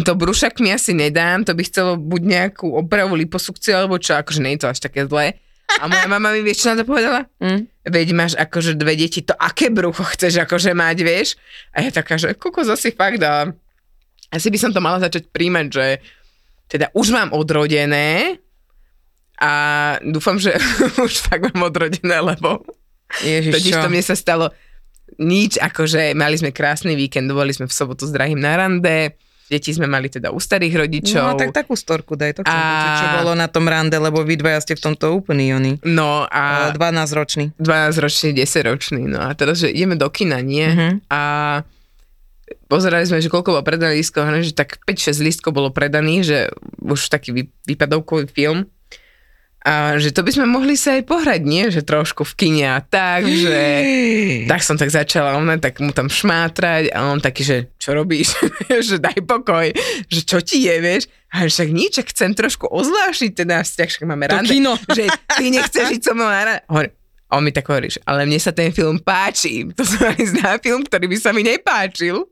to 0.00 0.12
brušak 0.16 0.56
mi 0.64 0.72
asi 0.72 0.96
nedám, 0.96 1.44
to 1.44 1.52
by 1.52 1.60
chcelo 1.62 2.00
buď 2.00 2.20
nejakú 2.24 2.72
opravu 2.72 3.12
liposukciu, 3.12 3.76
alebo 3.76 4.00
čo, 4.00 4.16
akože 4.16 4.40
nie 4.40 4.56
je 4.56 4.60
to 4.64 4.68
až 4.72 4.78
také 4.80 5.04
zlé. 5.04 5.36
A 5.76 5.88
moja 5.88 6.04
mama 6.04 6.32
mi 6.32 6.40
vieš, 6.40 6.64
čo 6.64 6.72
na 6.72 6.80
to 6.80 6.88
povedala? 6.88 7.28
Mm. 7.40 7.68
Veď 7.84 8.06
máš 8.12 8.32
akože 8.36 8.76
dve 8.76 8.96
deti, 8.96 9.20
to 9.20 9.32
aké 9.36 9.68
brucho 9.68 10.04
chceš 10.04 10.40
akože 10.44 10.72
mať, 10.72 10.96
vieš? 11.00 11.28
A 11.72 11.84
ja 11.84 11.92
taká, 11.92 12.16
že 12.16 12.32
kokos 12.36 12.68
asi 12.68 12.92
fakt 12.92 13.20
a 13.24 13.52
asi 14.32 14.48
by 14.48 14.58
som 14.60 14.72
to 14.72 14.80
mala 14.80 15.00
začať 15.00 15.28
príjmať, 15.28 15.66
že 15.68 15.86
teda 16.68 16.88
už 16.96 17.12
mám 17.12 17.36
odrodené 17.36 18.40
a 19.36 19.52
dúfam, 20.04 20.36
že 20.40 20.56
už 21.06 21.24
fakt 21.24 21.52
mám 21.52 21.68
odrodené, 21.68 22.20
lebo 22.20 22.64
Ježiš, 23.20 23.52
Totiž 23.52 23.74
čo? 23.76 23.82
to 23.84 23.88
mne 23.92 24.04
sa 24.04 24.16
stalo 24.16 24.48
nič, 25.18 25.58
akože 25.58 26.14
mali 26.14 26.36
sme 26.36 26.54
krásny 26.54 26.94
víkend, 26.94 27.28
boli 27.28 27.52
sme 27.52 27.66
v 27.66 27.74
sobotu 27.74 28.08
s 28.08 28.12
drahým 28.12 28.38
na 28.38 28.56
rande, 28.56 29.16
deti 29.48 29.68
sme 29.68 29.84
mali 29.84 30.08
teda 30.08 30.32
u 30.32 30.40
starých 30.40 30.74
rodičov. 30.80 31.20
No, 31.20 31.36
tak 31.36 31.52
takú 31.52 31.76
storku 31.76 32.16
daj, 32.16 32.40
to 32.40 32.40
chcem 32.40 32.56
A- 32.56 32.64
počuť, 32.72 32.92
čo 32.96 33.08
bolo 33.20 33.32
na 33.36 33.48
tom 33.52 33.68
rande, 33.68 34.00
lebo 34.00 34.24
vy 34.24 34.40
dvaja 34.40 34.64
ste 34.64 34.72
v 34.72 34.82
tomto 34.88 35.12
úplný 35.12 35.52
oni. 35.52 35.72
No 35.84 36.24
a 36.24 36.72
12 36.72 37.12
ročný. 37.12 37.44
12 37.60 38.00
ročný, 38.00 38.28
10 38.32 38.64
ročný, 38.64 39.02
no 39.04 39.20
a 39.20 39.36
teraz, 39.36 39.60
že 39.60 39.68
ideme 39.68 40.00
do 40.00 40.08
kina, 40.08 40.40
nie? 40.40 40.64
Mhm. 40.72 40.88
A 41.12 41.20
pozerali 42.68 43.04
sme, 43.04 43.20
že 43.20 43.28
koľko 43.28 43.60
bolo 43.60 43.64
predaných 43.64 44.00
lístkov, 44.00 44.24
že 44.40 44.56
tak 44.56 44.80
5-6 44.88 45.20
lístkov 45.20 45.52
bolo 45.52 45.68
predaných, 45.68 46.22
že 46.24 46.38
už 46.80 47.12
taký 47.12 47.36
vy- 47.36 47.52
výpadovkový 47.68 48.28
film. 48.32 48.64
A 49.62 49.94
že 50.02 50.10
to 50.10 50.26
by 50.26 50.34
sme 50.34 50.46
mohli 50.50 50.74
sa 50.74 50.98
aj 50.98 51.06
pohrať, 51.06 51.40
nie? 51.46 51.70
Že 51.70 51.86
trošku 51.86 52.26
v 52.26 52.34
kine 52.34 52.66
a 52.66 52.82
tak, 52.82 53.22
že... 53.22 53.62
tak 54.50 54.58
som 54.66 54.74
tak 54.74 54.90
začala, 54.90 55.38
ona 55.38 55.54
tak 55.54 55.78
mu 55.78 55.94
tam 55.94 56.10
šmátrať 56.10 56.90
a 56.90 57.14
on 57.14 57.22
taký, 57.22 57.46
že 57.46 57.56
čo 57.78 57.94
robíš? 57.94 58.34
že 58.90 58.98
daj 58.98 59.22
pokoj, 59.22 59.70
že 60.10 60.20
čo 60.26 60.42
ti 60.42 60.66
je, 60.66 60.76
vieš? 60.82 61.02
A 61.30 61.46
však 61.46 61.68
nič, 61.70 62.02
ak 62.02 62.10
chcem 62.10 62.34
trošku 62.34 62.66
ozvlášiť 62.68 63.30
teda 63.38 63.62
vzťah, 63.62 63.88
však 63.88 64.04
máme 64.04 64.28
rande. 64.28 64.50
kino. 64.52 64.76
Že 64.98 65.08
ty 65.38 65.44
nechceš 65.48 65.96
ísť 65.96 66.04
so 66.10 66.12
mnou 66.12 66.28
na 66.28 66.42
rande. 66.44 66.62
Hovorím, 66.68 66.92
on 67.32 67.40
mi 67.40 67.50
tak 67.54 67.64
hovorí, 67.72 67.88
že 67.88 68.04
ale 68.04 68.28
mne 68.28 68.36
sa 68.36 68.52
ten 68.52 68.68
film 68.68 69.00
páči. 69.00 69.64
To 69.78 69.82
som 69.86 70.04
mali 70.04 70.28
na 70.42 70.60
film, 70.60 70.84
ktorý 70.84 71.08
by 71.08 71.16
sa 71.16 71.32
mi 71.32 71.40
nepáčil. 71.40 72.28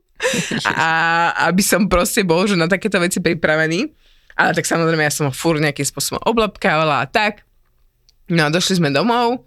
A 0.69 1.33
aby 1.49 1.65
som 1.65 1.89
proste 1.89 2.21
bol, 2.21 2.45
že 2.45 2.53
na 2.53 2.69
takéto 2.69 3.01
veci 3.01 3.17
pripravený. 3.17 3.89
Ale 4.35 4.55
tak 4.55 4.65
samozrejme, 4.67 5.03
ja 5.03 5.13
som 5.13 5.27
ho 5.29 5.33
fúr 5.33 5.59
nejakým 5.59 5.85
spôsobom 5.85 6.21
oblapkávala 6.23 7.03
a 7.03 7.09
tak. 7.09 7.43
No 8.31 8.47
a 8.47 8.53
došli 8.53 8.79
sme 8.79 8.93
domov, 8.95 9.43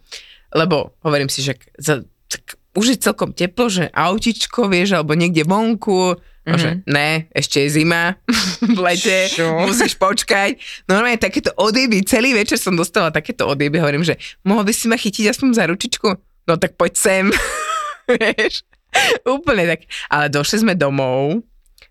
lebo 0.53 0.93
hovorím 1.01 1.33
si, 1.33 1.41
že 1.41 1.57
za, 1.81 2.05
tak 2.29 2.61
už 2.75 2.87
je 2.95 3.05
celkom 3.07 3.31
teplo, 3.31 3.71
že 3.71 3.89
autičko, 3.95 4.67
vieš, 4.67 4.99
alebo 4.99 5.15
niekde 5.15 5.47
vonku, 5.47 6.19
mm-hmm. 6.19 6.59
že 6.59 6.69
ne, 6.91 7.31
ešte 7.31 7.63
je 7.65 7.81
zima 7.81 8.19
v 8.77 8.79
lete, 8.83 9.31
Čo? 9.31 9.65
musíš 9.65 9.95
počkať. 9.97 10.59
Normálne 10.91 11.17
takéto 11.17 11.55
odjeby, 11.55 12.03
celý 12.05 12.35
večer 12.35 12.59
som 12.59 12.75
dostala 12.75 13.15
takéto 13.15 13.47
odjeby, 13.47 13.79
hovorím, 13.79 14.05
že 14.05 14.19
mohol 14.43 14.67
by 14.67 14.73
si 14.75 14.91
ma 14.91 14.99
chytiť 14.99 15.31
aspoň 15.31 15.49
za 15.55 15.65
ručičku? 15.71 16.09
No 16.45 16.59
tak 16.59 16.75
poď 16.77 16.93
sem, 16.99 17.25
vieš. 18.11 18.67
Úplne 19.27 19.65
tak. 19.75 19.81
Ale 20.11 20.31
došli 20.31 20.63
sme 20.67 20.75
domov, 20.79 21.43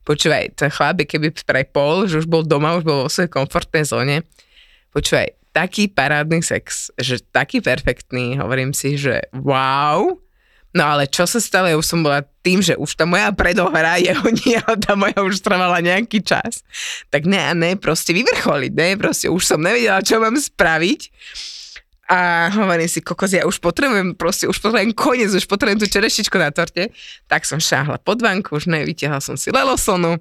počúvaj, 0.04 0.56
ten 0.56 0.70
chlapík, 0.72 1.16
keby 1.16 1.32
prepol, 1.44 2.08
že 2.08 2.24
už 2.24 2.28
bol 2.28 2.44
doma, 2.44 2.76
už 2.80 2.84
bol 2.84 2.98
vo 3.08 3.12
svojej 3.12 3.32
komfortnej 3.32 3.88
zóne, 3.88 4.28
počúvaj, 4.92 5.36
taký 5.56 5.88
parádny 5.88 6.42
sex, 6.44 6.90
že 6.98 7.22
taký 7.22 7.62
perfektný, 7.62 8.42
hovorím 8.42 8.74
si, 8.74 9.00
že 9.00 9.24
wow, 9.32 10.18
no 10.74 10.84
ale 10.84 11.06
čo 11.06 11.30
sa 11.30 11.38
stalo, 11.38 11.70
ja 11.70 11.78
už 11.78 11.86
som 11.86 12.02
bola 12.02 12.26
tým, 12.42 12.60
že 12.60 12.74
už 12.76 12.98
tá 12.98 13.06
moja 13.06 13.30
predohra, 13.32 14.02
jeho 14.04 14.74
tá 14.82 14.98
moja 14.98 15.16
už 15.22 15.40
trvala 15.40 15.80
nejaký 15.80 16.26
čas, 16.26 16.66
tak 17.14 17.30
ne 17.30 17.40
a 17.40 17.54
ne, 17.54 17.78
proste 17.78 18.12
vyvrcholiť, 18.12 18.72
ne, 18.74 18.90
proste 18.98 19.30
už 19.30 19.46
som 19.46 19.62
nevedela, 19.62 20.04
čo 20.04 20.20
mám 20.20 20.36
spraviť, 20.36 21.02
a 22.04 22.52
hovorím 22.52 22.90
si, 22.92 23.00
kokos, 23.00 23.32
ja 23.32 23.48
už 23.48 23.64
potrebujem, 23.64 24.20
proste 24.20 24.44
už 24.52 24.60
potrebujem 24.60 24.92
koniec, 24.92 25.32
už 25.32 25.48
potrebujem 25.48 25.80
tú 25.80 25.88
čereštičku 25.88 26.36
na 26.36 26.52
torte. 26.52 26.92
Tak 27.32 27.48
som 27.48 27.64
šáhla 27.64 27.96
pod 27.96 28.20
vanku, 28.20 28.60
už 28.60 28.68
nevytiahla 28.68 29.24
som 29.24 29.40
si 29.40 29.56
lelosonu 29.56 30.20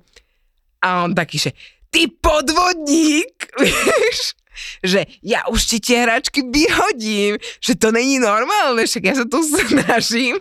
a 0.79 1.07
on 1.07 1.15
taký, 1.15 1.39
že 1.39 1.51
ty 1.91 2.07
podvodník, 2.07 3.35
vieš, 3.63 4.39
že 4.85 5.09
ja 5.25 5.45
už 5.49 5.61
ti 5.65 5.79
tie 5.81 6.05
hračky 6.05 6.45
vyhodím, 6.45 7.41
že 7.59 7.73
to 7.75 7.91
není 7.91 8.21
normálne, 8.21 8.85
však 8.85 9.03
ja 9.03 9.15
sa 9.17 9.27
tu 9.27 9.41
snažím 9.47 10.37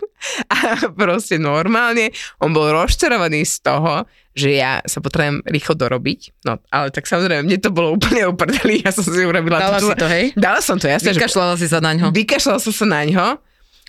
a 0.48 0.88
proste 0.92 1.40
normálne 1.40 2.12
on 2.38 2.52
bol 2.54 2.68
rozčarovaný 2.70 3.42
z 3.42 3.64
toho, 3.64 4.04
že 4.32 4.56
ja 4.56 4.80
sa 4.88 5.04
potrebujem 5.04 5.44
rýchlo 5.44 5.76
dorobiť, 5.76 6.40
no 6.48 6.56
ale 6.72 6.88
tak 6.88 7.04
samozrejme, 7.04 7.44
mne 7.44 7.58
to 7.60 7.68
bolo 7.68 7.96
úplne 7.96 8.24
uprdeli, 8.32 8.80
ja 8.80 8.92
som 8.92 9.04
si 9.04 9.24
urobila 9.24 9.60
Dala 9.60 9.80
si 9.80 9.92
to, 9.92 10.08
hej? 10.08 10.24
Dala 10.36 10.60
som 10.64 10.80
to, 10.80 10.88
jasne, 10.88 11.12
že 11.12 11.20
Vykašľala 11.20 11.54
si 11.60 11.68
sa 11.68 11.84
na 11.84 11.92
ňo. 11.92 12.08
vykašľala 12.12 12.58
som 12.60 12.72
sa 12.72 12.86
na 12.88 13.02
ňo 13.04 13.26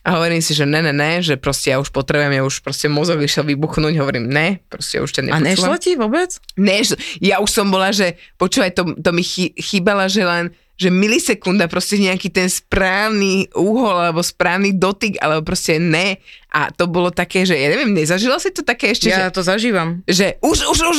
a 0.03 0.19
hovorím 0.19 0.43
si, 0.43 0.51
že 0.51 0.67
ne, 0.67 0.83
ne, 0.83 0.91
ne, 0.91 1.24
že 1.24 1.39
proste 1.39 1.72
ja 1.72 1.79
už 1.79 1.88
potrebujem, 1.89 2.36
ja 2.36 2.43
už 2.43 2.60
proste 2.60 2.91
mozog 2.91 3.24
išiel 3.24 3.48
vybuchnúť, 3.48 3.95
hovorím 3.98 4.27
ne, 4.27 4.60
proste 4.67 5.00
ja 5.00 5.01
už 5.01 5.15
ťa 5.15 5.31
A 5.31 5.39
nešlo 5.39 5.72
nepočúvam. 5.72 5.79
ti 5.79 5.91
vôbec? 5.95 6.29
Ne, 6.60 6.83
ja 7.24 7.39
už 7.39 7.48
som 7.48 7.72
bola, 7.72 7.95
že 7.95 8.19
počúvaj, 8.36 8.75
to, 8.75 8.83
to 9.00 9.10
mi 9.15 9.24
chýbala, 9.55 10.12
že 10.12 10.27
len 10.27 10.51
že 10.74 10.89
milisekunda, 10.89 11.69
proste 11.69 12.01
nejaký 12.01 12.33
ten 12.33 12.50
správny 12.50 13.45
úhol, 13.53 13.93
alebo 13.93 14.25
správny 14.25 14.74
dotyk, 14.74 15.22
alebo 15.22 15.45
proste 15.45 15.77
ne. 15.77 16.17
A 16.50 16.74
to 16.74 16.89
bolo 16.89 17.13
také, 17.13 17.45
že 17.45 17.53
ja 17.53 17.69
neviem, 17.69 17.93
nezažila 17.93 18.41
si 18.41 18.50
to 18.50 18.65
také 18.65 18.89
ešte, 18.89 19.05
Ja 19.13 19.29
že, 19.29 19.38
to 19.38 19.45
zažívam. 19.45 20.01
že 20.10 20.41
už, 20.41 20.65
už, 20.65 20.79
už, 20.81 20.98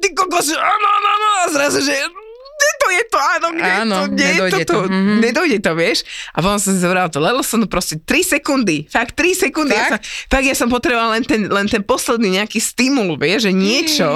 ty 0.00 0.16
kokos, 0.16 0.48
áno, 0.56 0.64
áno, 0.88 1.08
áno, 1.12 1.28
a 1.36 1.44
zrazu, 1.52 1.84
že 1.84 1.92
to 2.80 2.88
je 2.90 3.02
to, 3.06 3.18
áno, 3.18 3.46
kde 3.54 3.70
Áno, 3.70 3.96
to, 3.96 4.04
nedojde 4.12 4.60
je 4.60 4.66
to, 4.66 4.74
to, 4.74 4.74
to 4.74 4.78
mhm. 4.90 5.14
nedojde 5.22 5.58
to, 5.62 5.72
vieš. 5.78 5.98
A 6.34 6.42
potom 6.42 6.58
som 6.58 6.70
si 6.74 6.80
zobrala 6.82 7.08
to 7.08 7.22
Lelosonu 7.22 7.66
proste 7.70 7.96
3 8.02 8.38
sekundy, 8.38 8.90
fakt 8.90 9.14
3 9.16 9.48
sekundy. 9.48 9.72
Ja 9.72 9.96
sa, 9.96 9.98
fakt 10.02 10.46
ja 10.46 10.56
som 10.58 10.66
potrebovala 10.66 11.16
len 11.16 11.24
ten, 11.24 11.46
len 11.46 11.66
ten 11.70 11.80
posledný 11.86 12.42
nejaký 12.42 12.58
stimul, 12.58 13.14
vieš, 13.16 13.48
že 13.48 13.52
niečo. 13.54 14.08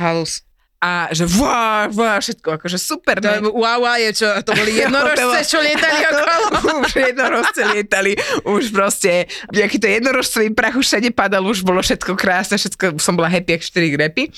Halus. 0.00 0.47
A 0.78 1.10
že 1.10 1.26
vá, 1.26 1.90
vá, 1.90 2.22
všetko 2.22 2.54
akože 2.54 2.78
super. 2.78 3.18
To 3.18 3.26
je, 3.26 3.42
wow, 3.50 3.82
wow, 3.82 3.98
je 3.98 4.14
čo, 4.14 4.30
to 4.46 4.54
boli 4.54 4.78
jednorožce, 4.86 5.50
čo 5.50 5.58
lietali 5.58 6.00
okolo. 6.06 6.34
už 6.86 6.92
jednorožce 6.94 7.60
lietali, 7.74 8.12
už 8.46 8.70
proste, 8.70 9.26
aký 9.50 9.82
to 9.82 9.90
jednorožcový 9.90 10.54
prach 10.54 10.78
už 10.78 10.86
všade 10.86 11.10
padal, 11.10 11.42
už 11.42 11.66
bolo 11.66 11.82
všetko 11.82 12.14
krásne, 12.14 12.62
všetko, 12.62 13.02
som 13.02 13.18
bola 13.18 13.26
happy, 13.26 13.58
jak 13.58 13.62
4 13.66 13.90
grepy. 13.90 14.30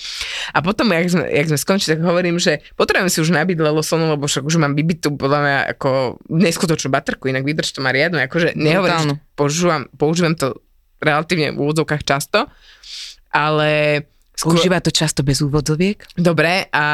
A 0.57 0.65
potom, 0.65 0.89
jak 0.89 1.13
sme, 1.13 1.29
jak 1.29 1.47
sme 1.53 1.59
skončili, 1.61 2.01
tak 2.01 2.09
hovorím, 2.09 2.41
že 2.41 2.65
potrebujem 2.73 3.13
si 3.13 3.21
už 3.21 3.37
nabiť 3.37 3.61
lelosonu, 3.61 4.09
lebo 4.09 4.25
však 4.25 4.41
už 4.41 4.57
mám 4.57 4.73
bibitú, 4.73 5.13
podľa 5.21 5.41
mňa, 5.45 5.59
ako 5.77 6.25
neskutočnú 6.33 6.89
baterku, 6.89 7.29
inak 7.29 7.45
vydrž 7.45 7.69
to 7.77 7.85
má 7.85 7.93
riadnu, 7.93 8.17
akože 8.17 8.57
nehovorím, 8.57 9.01
že 9.05 9.13
používam, 9.37 9.93
používam 9.93 10.33
to 10.33 10.57
relatívne 11.05 11.53
v 11.53 11.61
úvodzovkách 11.61 12.01
často, 12.01 12.49
ale 13.29 14.03
skôr, 14.41 14.57
Používa 14.57 14.81
to 14.81 14.89
často 14.89 15.21
bez 15.21 15.45
úvodzoviek. 15.45 16.01
Dobre, 16.17 16.65
a, 16.73 16.87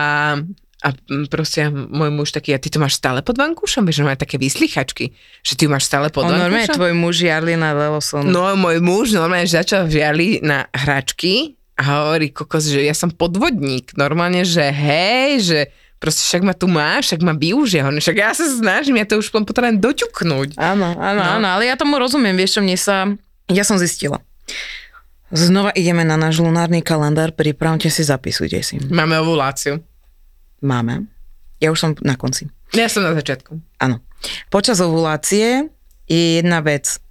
a 0.82 0.88
proste 1.26 1.70
môj 1.70 2.10
muž 2.10 2.34
taký, 2.34 2.50
a 2.50 2.58
ty 2.58 2.66
to 2.66 2.76
máš 2.76 2.98
stále 2.98 3.22
pod 3.22 3.38
vankúšom? 3.38 3.86
Vieš, 3.86 4.02
že 4.02 4.04
má 4.04 4.14
také 4.14 4.34
vyslychačky, 4.36 5.14
že 5.40 5.54
ty 5.54 5.70
máš 5.70 5.86
stále 5.86 6.10
pod 6.10 6.26
On 6.26 6.34
normálne, 6.34 6.66
vankúšom? 6.66 6.74
tvoj 6.74 6.92
muž 6.92 7.22
jarli 7.22 7.54
na 7.54 7.70
Lelosonu. 7.70 8.26
No, 8.26 8.50
môj 8.54 8.82
muž 8.82 9.14
normálne 9.14 9.46
začal 9.46 9.86
žiali 9.86 10.42
na 10.42 10.66
hračky 10.74 11.54
a 11.78 12.02
hovorí 12.02 12.34
kokos, 12.34 12.66
že 12.66 12.82
ja 12.82 12.92
som 12.92 13.08
podvodník. 13.08 13.94
Normálne, 13.94 14.42
že 14.42 14.64
hej, 14.64 15.30
že 15.44 15.58
proste 15.96 16.24
však 16.24 16.42
ma 16.44 16.52
tu 16.52 16.66
máš, 16.66 17.08
však 17.08 17.20
ma 17.20 17.32
využia. 17.32 17.84
Hovorím, 17.84 18.00
Však 18.00 18.16
ja 18.16 18.32
sa 18.32 18.44
snažím, 18.44 18.96
ja 18.96 19.06
to 19.06 19.16
už 19.16 19.28
len 19.30 19.44
potrebujem 19.44 19.80
doťuknúť. 19.80 20.56
Áno, 20.56 20.92
áno, 20.92 21.20
No. 21.20 21.30
áno, 21.36 21.46
ale 21.52 21.68
ja 21.68 21.76
tomu 21.76 21.96
rozumiem, 21.96 22.32
vieš 22.32 22.56
čo, 22.56 22.60
mne 22.60 22.76
sa, 22.76 23.08
ja 23.48 23.64
som 23.64 23.76
zistila. 23.76 24.20
Znova 25.34 25.74
ideme 25.74 26.06
na 26.06 26.14
náš 26.14 26.38
lunárny 26.38 26.86
kalendár, 26.86 27.34
pripravte 27.34 27.90
si, 27.90 28.06
zapisujte 28.06 28.62
si. 28.62 28.78
Máme 28.78 29.18
ovuláciu. 29.18 29.82
Máme. 30.62 31.10
Ja 31.58 31.74
už 31.74 31.78
som 31.78 31.90
na 32.04 32.14
konci. 32.14 32.46
Ja 32.76 32.86
som 32.86 33.02
na 33.02 33.10
začiatku. 33.16 33.58
Áno. 33.82 34.02
Počas 34.50 34.78
ovulácie 34.78 35.66
je 36.06 36.22
jedna 36.38 36.62
vec. 36.62 37.02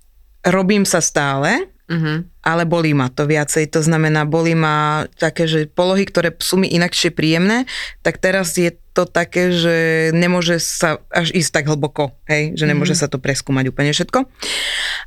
Robím 0.46 0.88
sa 0.88 1.04
stále, 1.04 1.72
Uh-huh. 1.86 2.26
ale 2.42 2.66
bolí 2.66 2.98
ma 2.98 3.14
to 3.14 3.30
viacej. 3.30 3.70
To 3.70 3.78
znamená, 3.78 4.26
bolí 4.26 4.58
ma 4.58 5.06
také, 5.22 5.46
že 5.46 5.70
polohy, 5.70 6.10
ktoré 6.10 6.34
sú 6.42 6.58
mi 6.58 6.66
inakšie 6.66 7.14
príjemné, 7.14 7.70
tak 8.02 8.18
teraz 8.18 8.58
je 8.58 8.74
to 8.98 9.06
také, 9.06 9.54
že 9.54 10.10
nemôže 10.10 10.58
sa 10.58 10.98
až 11.14 11.30
ísť 11.30 11.62
tak 11.62 11.70
hlboko, 11.70 12.18
hej? 12.26 12.58
že 12.58 12.66
nemôže 12.66 12.98
sa 12.98 13.06
to 13.06 13.22
preskúmať 13.22 13.70
úplne 13.70 13.94
všetko. 13.94 14.18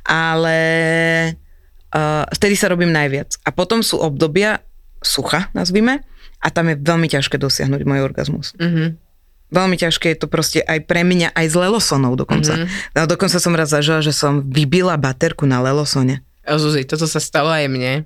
Ale 0.07 0.55
vtedy 2.33 2.55
sa 2.55 2.69
robím 2.69 2.93
najviac. 2.93 3.39
A 3.45 3.49
potom 3.49 3.81
sú 3.81 3.97
obdobia 3.97 4.61
sucha, 5.01 5.47
nazvime, 5.55 6.03
a 6.39 6.47
tam 6.51 6.71
je 6.71 6.75
veľmi 6.79 7.07
ťažké 7.11 7.35
dosiahnuť 7.35 7.81
môj 7.83 7.99
orgazmus. 8.03 8.55
Uh-huh. 8.55 8.95
Veľmi 9.49 9.75
ťažké 9.81 10.13
je 10.13 10.19
to 10.21 10.27
proste 10.29 10.61
aj 10.61 10.85
pre 10.85 11.01
mňa, 11.01 11.33
aj 11.33 11.45
s 11.49 11.55
lelosonou 11.57 12.13
dokonca. 12.13 12.53
Mm-hmm. 12.53 12.93
No, 12.93 13.09
dokonca 13.09 13.41
som 13.41 13.57
raz 13.57 13.73
zažila, 13.73 14.05
že 14.05 14.13
som 14.13 14.45
vybila 14.45 14.93
baterku 14.93 15.49
na 15.49 15.57
lelosone. 15.57 16.21
Zuzi, 16.45 16.85
toto 16.85 17.09
sa 17.09 17.17
stalo 17.17 17.49
aj 17.49 17.65
mne. 17.65 18.05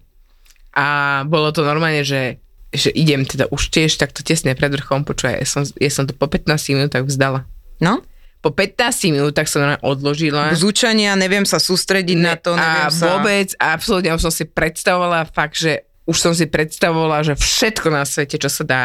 A 0.71 0.85
bolo 1.27 1.51
to 1.51 1.67
normálne, 1.67 2.07
že, 2.07 2.39
že 2.71 2.95
idem 2.95 3.27
teda 3.27 3.51
už 3.51 3.75
tiež 3.75 3.99
takto 3.99 4.23
tesne 4.23 4.55
pred 4.55 4.71
vrchom, 4.71 5.03
počúvaj, 5.03 5.43
ja 5.43 5.47
som, 5.47 5.67
ja 5.67 5.91
som 5.91 6.07
to 6.07 6.15
po 6.15 6.31
15 6.31 6.47
minútach 6.79 7.03
vzdala. 7.03 7.43
No? 7.83 7.99
Po 8.43 8.51
15 8.51 9.15
minútach 9.15 9.47
som 9.47 9.63
normálne 9.63 9.79
odložila. 9.87 10.51
Zúčania, 10.51 11.15
neviem 11.15 11.47
sa 11.47 11.63
sústrediť 11.63 12.19
na 12.19 12.35
to, 12.35 12.59
neviem 12.59 12.87
a 12.87 12.91
sa... 12.91 13.15
vôbec, 13.15 13.55
absolútne, 13.55 14.11
už 14.11 14.27
som 14.27 14.33
si 14.35 14.43
predstavovala 14.43 15.23
fakt, 15.31 15.63
že 15.63 15.87
už 16.03 16.17
som 16.19 16.35
si 16.35 16.43
predstavovala, 16.51 17.23
že 17.23 17.39
všetko 17.39 17.87
na 17.87 18.03
svete, 18.03 18.35
čo 18.35 18.51
sa 18.51 18.63
dá, 18.67 18.83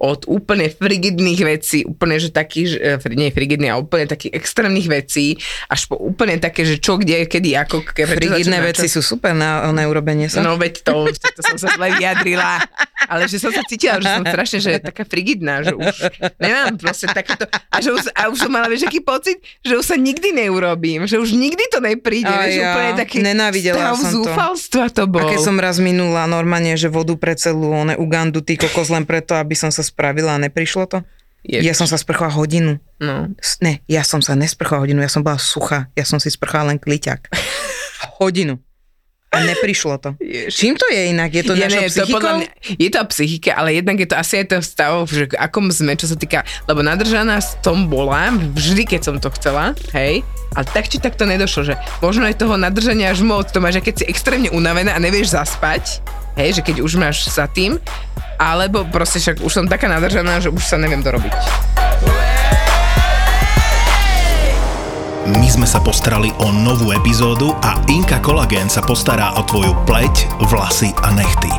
od 0.00 0.24
úplne 0.32 0.72
frigidných 0.72 1.40
vecí, 1.44 1.84
úplne, 1.84 2.16
že 2.16 2.32
taký, 2.32 2.72
že, 2.72 2.96
eh, 2.96 3.12
nie 3.12 3.28
frigidný, 3.28 3.68
ale 3.68 3.84
úplne 3.84 4.08
takých 4.08 4.32
extrémnych 4.32 4.88
vecí, 4.88 5.36
až 5.68 5.92
po 5.92 6.00
úplne 6.00 6.40
také, 6.40 6.64
že 6.64 6.80
čo, 6.80 6.96
kde, 6.96 7.28
kedy, 7.28 7.52
ako, 7.60 7.84
ke, 7.84 8.08
prečo, 8.08 8.32
Frigidné 8.32 8.64
veci 8.64 8.88
čo. 8.88 8.96
sú 8.96 9.14
super 9.14 9.36
na, 9.36 9.68
na 9.76 9.84
urobenie 9.84 10.32
sa. 10.32 10.40
No 10.40 10.56
veď 10.56 10.88
to, 10.88 11.04
to 11.12 11.40
som 11.44 11.60
sa 11.60 11.68
zle 11.76 11.92
vyjadrila. 12.00 12.64
Ale 13.12 13.28
že 13.28 13.36
som 13.36 13.52
sa 13.52 13.60
cítila, 13.68 14.00
že 14.00 14.08
som 14.08 14.24
strašne, 14.24 14.58
že 14.60 14.70
taká 14.80 15.04
frigidná, 15.04 15.64
že 15.64 15.76
už 15.76 15.92
nemám 16.40 16.80
proste 16.80 17.08
takéto. 17.12 17.44
A, 17.68 17.76
že 17.84 17.92
už, 17.92 18.08
a 18.12 18.32
už 18.32 18.38
som 18.40 18.52
mala, 18.52 18.72
vieš, 18.72 18.88
aký 18.88 19.04
pocit, 19.04 19.36
že 19.60 19.76
už 19.76 19.84
sa 19.84 19.96
nikdy 20.00 20.32
neurobím, 20.32 21.04
že 21.04 21.20
už 21.20 21.36
nikdy 21.36 21.64
to 21.68 21.80
nepríde, 21.80 22.28
A 22.28 22.44
vieš, 22.44 22.56
ja, 22.60 22.72
úplne 22.72 22.92
taký 22.96 23.16
nenávidela 23.20 23.76
stav 23.76 23.96
som 23.96 24.04
to. 24.04 24.12
zúfalstva 24.20 24.84
to 24.92 25.04
bol. 25.08 25.20
A 25.20 25.32
keď 25.32 25.40
som 25.44 25.56
raz 25.60 25.76
minula 25.76 26.24
normálne, 26.24 26.72
že 26.76 26.88
vodu 26.88 27.12
pre 27.16 27.36
celú 27.36 27.72
one 27.72 27.96
Ugandu, 27.96 28.40
ty 28.40 28.56
kokos 28.56 28.88
len 28.88 29.04
preto, 29.04 29.36
aby 29.36 29.56
som 29.56 29.68
sa 29.68 29.80
spravila 29.90 30.38
a 30.38 30.42
neprišlo 30.42 30.86
to? 30.86 31.02
Ježiš. 31.40 31.66
Ja 31.66 31.74
som 31.74 31.88
sa 31.88 31.96
sprchovala 31.96 32.36
hodinu. 32.36 32.76
No. 33.00 33.32
Ne, 33.64 33.80
ja 33.88 34.04
som 34.04 34.20
sa 34.20 34.36
nesprchovala 34.36 34.84
hodinu, 34.84 35.00
ja 35.00 35.08
som 35.08 35.24
bola 35.24 35.40
suchá. 35.40 35.88
Ja 35.96 36.04
som 36.04 36.20
si 36.20 36.28
sprchala 36.28 36.76
len 36.76 36.78
kliťak. 36.78 37.32
Hodinu. 38.20 38.60
A 39.30 39.46
neprišlo 39.46 39.96
to. 40.02 40.18
Ježiš. 40.20 40.52
Čím 40.52 40.74
to 40.76 40.84
je 40.90 41.00
inak? 41.14 41.30
Je 41.32 41.46
to 41.46 41.54
ja 41.56 41.70
našou 41.70 41.86
to 41.86 42.12
podľa 42.12 42.32
mňa, 42.42 42.48
je 42.76 42.88
to 42.90 42.98
o 42.98 43.06
psychike, 43.14 43.50
ale 43.54 43.78
jednak 43.78 43.96
je 44.02 44.08
to 44.10 44.16
asi 44.18 44.42
aj 44.42 44.46
to 44.52 44.56
stav, 44.60 44.92
že 45.06 45.30
akom 45.38 45.70
sme, 45.70 45.94
čo 45.94 46.10
sa 46.10 46.18
týka, 46.18 46.42
lebo 46.66 46.82
nadržaná 46.82 47.38
s 47.38 47.54
tom 47.62 47.86
bola, 47.86 48.34
vždy 48.34 48.84
keď 48.84 49.00
som 49.06 49.16
to 49.22 49.30
chcela, 49.38 49.72
hej, 49.94 50.26
ale 50.58 50.66
tak 50.74 50.90
či 50.90 50.98
tak 50.98 51.14
to 51.14 51.30
nedošlo, 51.30 51.62
že 51.62 51.74
možno 52.02 52.26
je 52.26 52.34
toho 52.34 52.58
nadržania 52.58 53.14
až 53.14 53.22
moc, 53.22 53.46
to 53.54 53.62
máš, 53.62 53.78
že 53.78 53.86
keď 53.86 53.94
si 54.02 54.04
extrémne 54.10 54.50
unavená 54.50 54.98
a 54.98 55.00
nevieš 55.00 55.30
zaspať, 55.30 56.02
hej, 56.34 56.58
že 56.58 56.62
keď 56.66 56.82
už 56.82 56.98
máš 56.98 57.30
za 57.30 57.46
tým, 57.46 57.78
alebo 58.40 58.88
proste 58.88 59.20
však 59.20 59.44
už 59.44 59.52
som 59.52 59.68
taká 59.68 59.84
nadržaná, 59.92 60.40
že 60.40 60.48
už 60.48 60.64
sa 60.64 60.80
neviem 60.80 61.04
dorobiť. 61.04 61.36
My 65.30 65.46
sme 65.46 65.62
sa 65.68 65.78
postarali 65.78 66.32
o 66.42 66.50
novú 66.50 66.90
epizódu 66.90 67.54
a 67.62 67.78
Inka 67.86 68.18
Collagen 68.18 68.66
sa 68.66 68.82
postará 68.82 69.30
o 69.38 69.46
tvoju 69.46 69.76
pleť, 69.86 70.26
vlasy 70.48 70.90
a 71.06 71.14
nechty. 71.14 71.52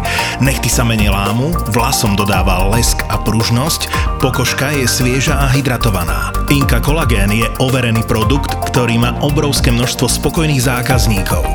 Nechty 0.44 0.67
sa 0.67 0.84
menej 0.84 1.13
lámu, 1.13 1.56
vlasom 1.72 2.20
dodáva 2.20 2.67
lesk 2.74 3.06
a 3.08 3.15
pružnosť, 3.22 3.88
pokožka 4.20 4.76
je 4.76 4.89
svieža 4.89 5.39
a 5.39 5.48
hydratovaná. 5.54 6.36
Inka 6.52 6.84
Collagen 6.84 7.32
je 7.32 7.48
overený 7.63 8.04
produkt, 8.10 8.52
ktorý 8.67 9.00
má 9.00 9.15
obrovské 9.24 9.72
množstvo 9.72 10.10
spokojných 10.10 10.67
zákazníkov. 10.67 11.46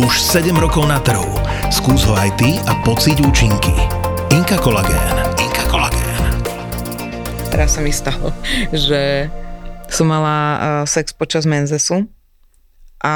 Už 0.00 0.16
7 0.16 0.56
rokov 0.56 0.88
na 0.88 0.96
trhu. 1.02 1.28
Skús 1.68 2.08
ho 2.08 2.16
aj 2.16 2.40
ty 2.40 2.56
a 2.70 2.72
pocíť 2.86 3.20
účinky. 3.20 4.05
Inka 4.32 4.58
Collagen. 4.58 4.98
Inka 5.38 5.62
Collagen. 5.70 6.34
Teraz 7.50 7.78
sa 7.78 7.80
mi 7.84 7.94
stalo, 7.94 8.34
že 8.86 9.30
som 9.86 10.10
mala 10.10 10.36
uh, 10.36 10.84
sex 10.88 11.14
počas 11.14 11.46
menzesu 11.46 12.06
a, 13.02 13.14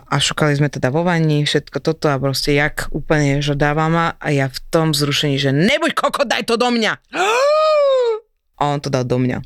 a 0.00 0.16
šukali 0.16 0.56
sme 0.56 0.72
teda 0.72 0.88
vo 0.88 1.04
vani, 1.04 1.44
všetko 1.44 1.84
toto 1.84 2.08
a 2.08 2.16
proste 2.16 2.56
jak 2.56 2.88
úplne, 2.94 3.44
že 3.44 3.52
dáva 3.52 4.16
a 4.16 4.28
ja 4.32 4.48
v 4.48 4.58
tom 4.72 4.96
zrušení, 4.96 5.36
že 5.36 5.52
nebuď 5.52 5.92
koko, 5.92 6.24
daj 6.24 6.48
to 6.48 6.56
do 6.56 6.72
mňa. 6.72 6.92
A 8.58 8.74
on 8.74 8.82
to 8.82 8.90
dal 8.90 9.06
do 9.06 9.22
mňa. 9.22 9.38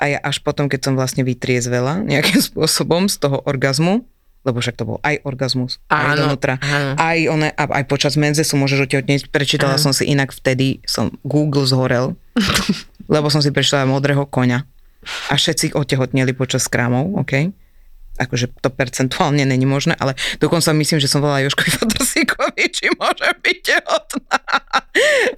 A 0.00 0.04
ja 0.08 0.18
až 0.24 0.40
potom, 0.40 0.72
keď 0.72 0.88
som 0.88 0.94
vlastne 0.96 1.20
vytriezvela 1.22 2.00
nejakým 2.00 2.40
spôsobom 2.48 3.12
z 3.12 3.20
toho 3.20 3.44
orgazmu, 3.44 4.06
lebo 4.42 4.58
však 4.58 4.74
to 4.74 4.84
bol 4.84 4.98
aj 5.00 5.22
orgazmus, 5.22 5.78
aj 5.86 6.14
Áno, 6.14 6.26
donútra, 6.26 6.58
áno. 6.58 6.98
aj, 6.98 7.18
one, 7.26 7.48
a 7.48 7.62
aj 7.62 7.84
počas 7.86 8.14
menzesu 8.14 8.54
môžeš 8.54 8.86
otehotnieť. 8.86 9.28
Prečítala 9.28 9.78
som 9.78 9.90
si 9.90 10.04
inak 10.04 10.30
vtedy, 10.30 10.82
som 10.82 11.14
Google 11.22 11.62
zhorel, 11.64 12.18
lebo 13.14 13.26
som 13.28 13.38
si 13.38 13.50
prečítala 13.50 13.86
modrého 13.86 14.24
koňa 14.24 14.66
a 15.28 15.34
všetci 15.34 15.74
otehotneli 15.74 16.30
počas 16.32 16.66
krámov, 16.66 17.14
OK? 17.18 17.54
Akože 18.12 18.52
to 18.58 18.68
percentuálne 18.68 19.42
není 19.42 19.64
možné, 19.64 19.96
ale 19.96 20.12
dokonca 20.36 20.68
myslím, 20.70 21.00
že 21.00 21.08
som 21.08 21.18
volala 21.18 21.40
Joškovi 21.42 21.70
Fatorsíkovi, 21.78 22.64
či 22.68 22.86
môže 22.92 23.24
byť 23.40 23.58
tehotná. 23.62 24.36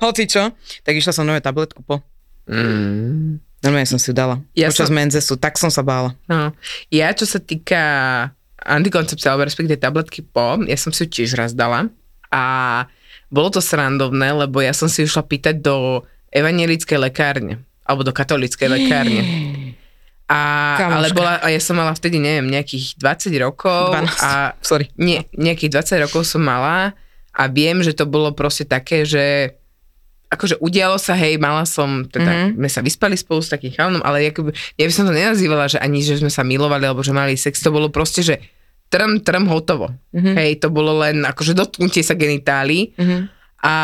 Hoci 0.00 0.24
čo, 0.26 0.50
tak 0.82 0.92
išla 0.92 1.12
som 1.12 1.24
nové 1.24 1.38
tabletku 1.38 1.80
po. 1.80 2.02
Mm. 2.50 3.38
Normálne 3.62 3.88
som 3.88 3.96
si 3.96 4.10
ju 4.10 4.14
dala. 4.14 4.42
Ja 4.52 4.68
počas 4.68 4.90
som- 4.90 4.96
menzesu, 4.96 5.34
tak 5.34 5.56
som 5.56 5.72
sa 5.72 5.80
bála. 5.80 6.12
No, 6.26 6.52
ja 6.90 7.14
čo 7.14 7.24
sa 7.24 7.38
týka 7.38 7.80
antikoncepcie, 8.64 9.28
alebo 9.28 9.44
respektíve 9.46 9.76
tabletky 9.76 10.24
po, 10.24 10.58
ja 10.64 10.76
som 10.80 10.90
si 10.90 11.04
ju 11.04 11.08
tiež 11.20 11.36
raz 11.36 11.52
dala 11.52 11.92
a 12.32 12.42
bolo 13.28 13.52
to 13.52 13.60
srandovné, 13.60 14.32
lebo 14.34 14.64
ja 14.64 14.72
som 14.72 14.88
si 14.88 15.04
išla 15.04 15.24
pýtať 15.24 15.60
do 15.60 16.02
evangelickej 16.34 16.98
lekárne, 16.98 17.62
alebo 17.86 18.02
do 18.02 18.12
katolíckej 18.12 18.68
lekárne. 18.68 19.22
A, 20.24 20.40
Kamoška. 20.80 20.96
ale 20.96 21.06
bola, 21.12 21.32
a 21.44 21.52
ja 21.52 21.60
som 21.60 21.76
mala 21.76 21.92
vtedy, 21.92 22.16
neviem, 22.16 22.48
nejakých 22.48 22.96
20 22.96 23.44
rokov 23.44 23.92
12. 23.92 24.24
a 24.24 24.56
Sorry. 24.64 24.88
nie, 24.96 25.20
nejakých 25.36 25.84
20 26.00 26.04
rokov 26.08 26.24
som 26.24 26.40
mala 26.40 26.96
a 27.36 27.42
viem, 27.52 27.84
že 27.84 27.92
to 27.92 28.08
bolo 28.08 28.32
proste 28.32 28.64
také, 28.64 29.04
že 29.04 29.52
akože 30.34 30.58
udialo 30.58 30.96
sa, 30.96 31.14
hej, 31.14 31.36
mala 31.36 31.62
som, 31.64 32.04
teda 32.04 32.26
Mhm. 32.26 32.38
mm-hmm. 32.44 32.58
sme 32.58 32.68
sa 32.68 32.80
vyspali 32.80 33.14
spolu 33.14 33.40
s 33.40 33.48
takým 33.48 33.70
chalanom, 33.70 34.02
ale 34.02 34.28
akoby, 34.28 34.50
ja 34.74 34.84
by 34.84 34.92
som 34.92 35.04
to 35.04 35.12
nenazývala, 35.12 35.64
že 35.66 35.78
ani, 35.78 36.00
že 36.00 36.18
sme 36.18 36.28
sa 36.28 36.42
milovali, 36.42 36.82
alebo 36.82 37.00
že 37.00 37.10
mali 37.10 37.34
sex, 37.34 37.58
to 37.58 37.70
bolo 37.70 37.88
proste, 37.88 38.20
že 38.20 38.36
trm, 38.86 39.18
trm, 39.20 39.46
hotovo. 39.46 39.88
Mhm. 40.10 40.14
Mm-hmm. 40.14 40.34
Hej, 40.36 40.50
to 40.58 40.68
bolo 40.68 40.98
len 40.98 41.22
akože 41.22 41.52
dotknutie 41.52 42.00
sa 42.00 42.12
genitálií 42.12 42.92
Mhm. 42.94 43.18
a 43.60 43.74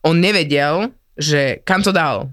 on 0.00 0.16
nevedel, 0.16 0.88
že 1.14 1.60
kam 1.60 1.80
to 1.80 1.92
dal. 1.92 2.32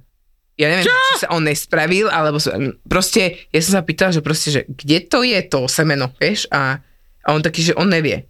Ja 0.55 0.67
neviem, 0.67 0.87
Čo? 0.87 0.95
či 1.13 1.21
sa 1.21 1.29
on 1.29 1.43
nespravil, 1.43 2.07
alebo 2.07 2.41
proste, 2.83 3.45
ja 3.51 3.59
som 3.61 3.77
sa 3.77 3.83
pýtal, 3.83 4.09
že 4.09 4.25
proste, 4.25 4.49
že 4.49 4.61
kde 4.65 5.03
to 5.03 5.21
je 5.21 5.37
to 5.43 5.67
semeno, 5.67 6.09
vieš, 6.17 6.49
a, 6.49 6.81
a 7.21 7.27
on 7.29 7.43
taký, 7.43 7.61
že 7.61 7.77
on 7.77 7.85
nevie. 7.85 8.25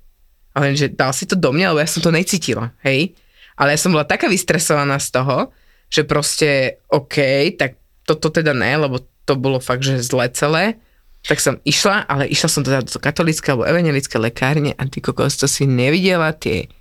Ale 0.52 0.74
že 0.74 0.89
dal 0.89 1.13
si 1.13 1.24
to 1.24 1.38
do 1.38 1.54
mňa, 1.54 1.72
lebo 1.72 1.80
ja 1.80 1.88
som 1.88 2.02
to 2.02 2.10
necítila, 2.10 2.74
hej. 2.82 3.13
Ale 3.58 3.74
ja 3.74 3.80
som 3.82 3.91
bola 3.91 4.06
taká 4.06 4.30
vystresovaná 4.30 5.02
z 5.02 5.17
toho, 5.17 5.50
že 5.89 6.06
proste, 6.06 6.82
OK, 6.93 7.17
tak 7.58 7.82
toto 8.06 8.30
teda 8.30 8.54
ne, 8.54 8.78
lebo 8.78 9.02
to 9.28 9.34
bolo 9.36 9.60
fakt, 9.60 9.84
že 9.84 10.00
zle 10.00 10.30
celé. 10.32 10.80
Tak 11.28 11.43
som 11.43 11.60
išla, 11.67 12.08
ale 12.08 12.30
išla 12.32 12.48
som 12.48 12.63
teda 12.63 12.86
do 12.88 13.02
katolíckej 13.02 13.52
alebo 13.52 13.67
evangelické 13.67 14.15
lekárne 14.15 14.72
a 14.78 14.88
ty 14.88 15.04
kokos, 15.04 15.36
to 15.36 15.50
si 15.50 15.67
nevidela 15.67 16.32
tie 16.32 16.72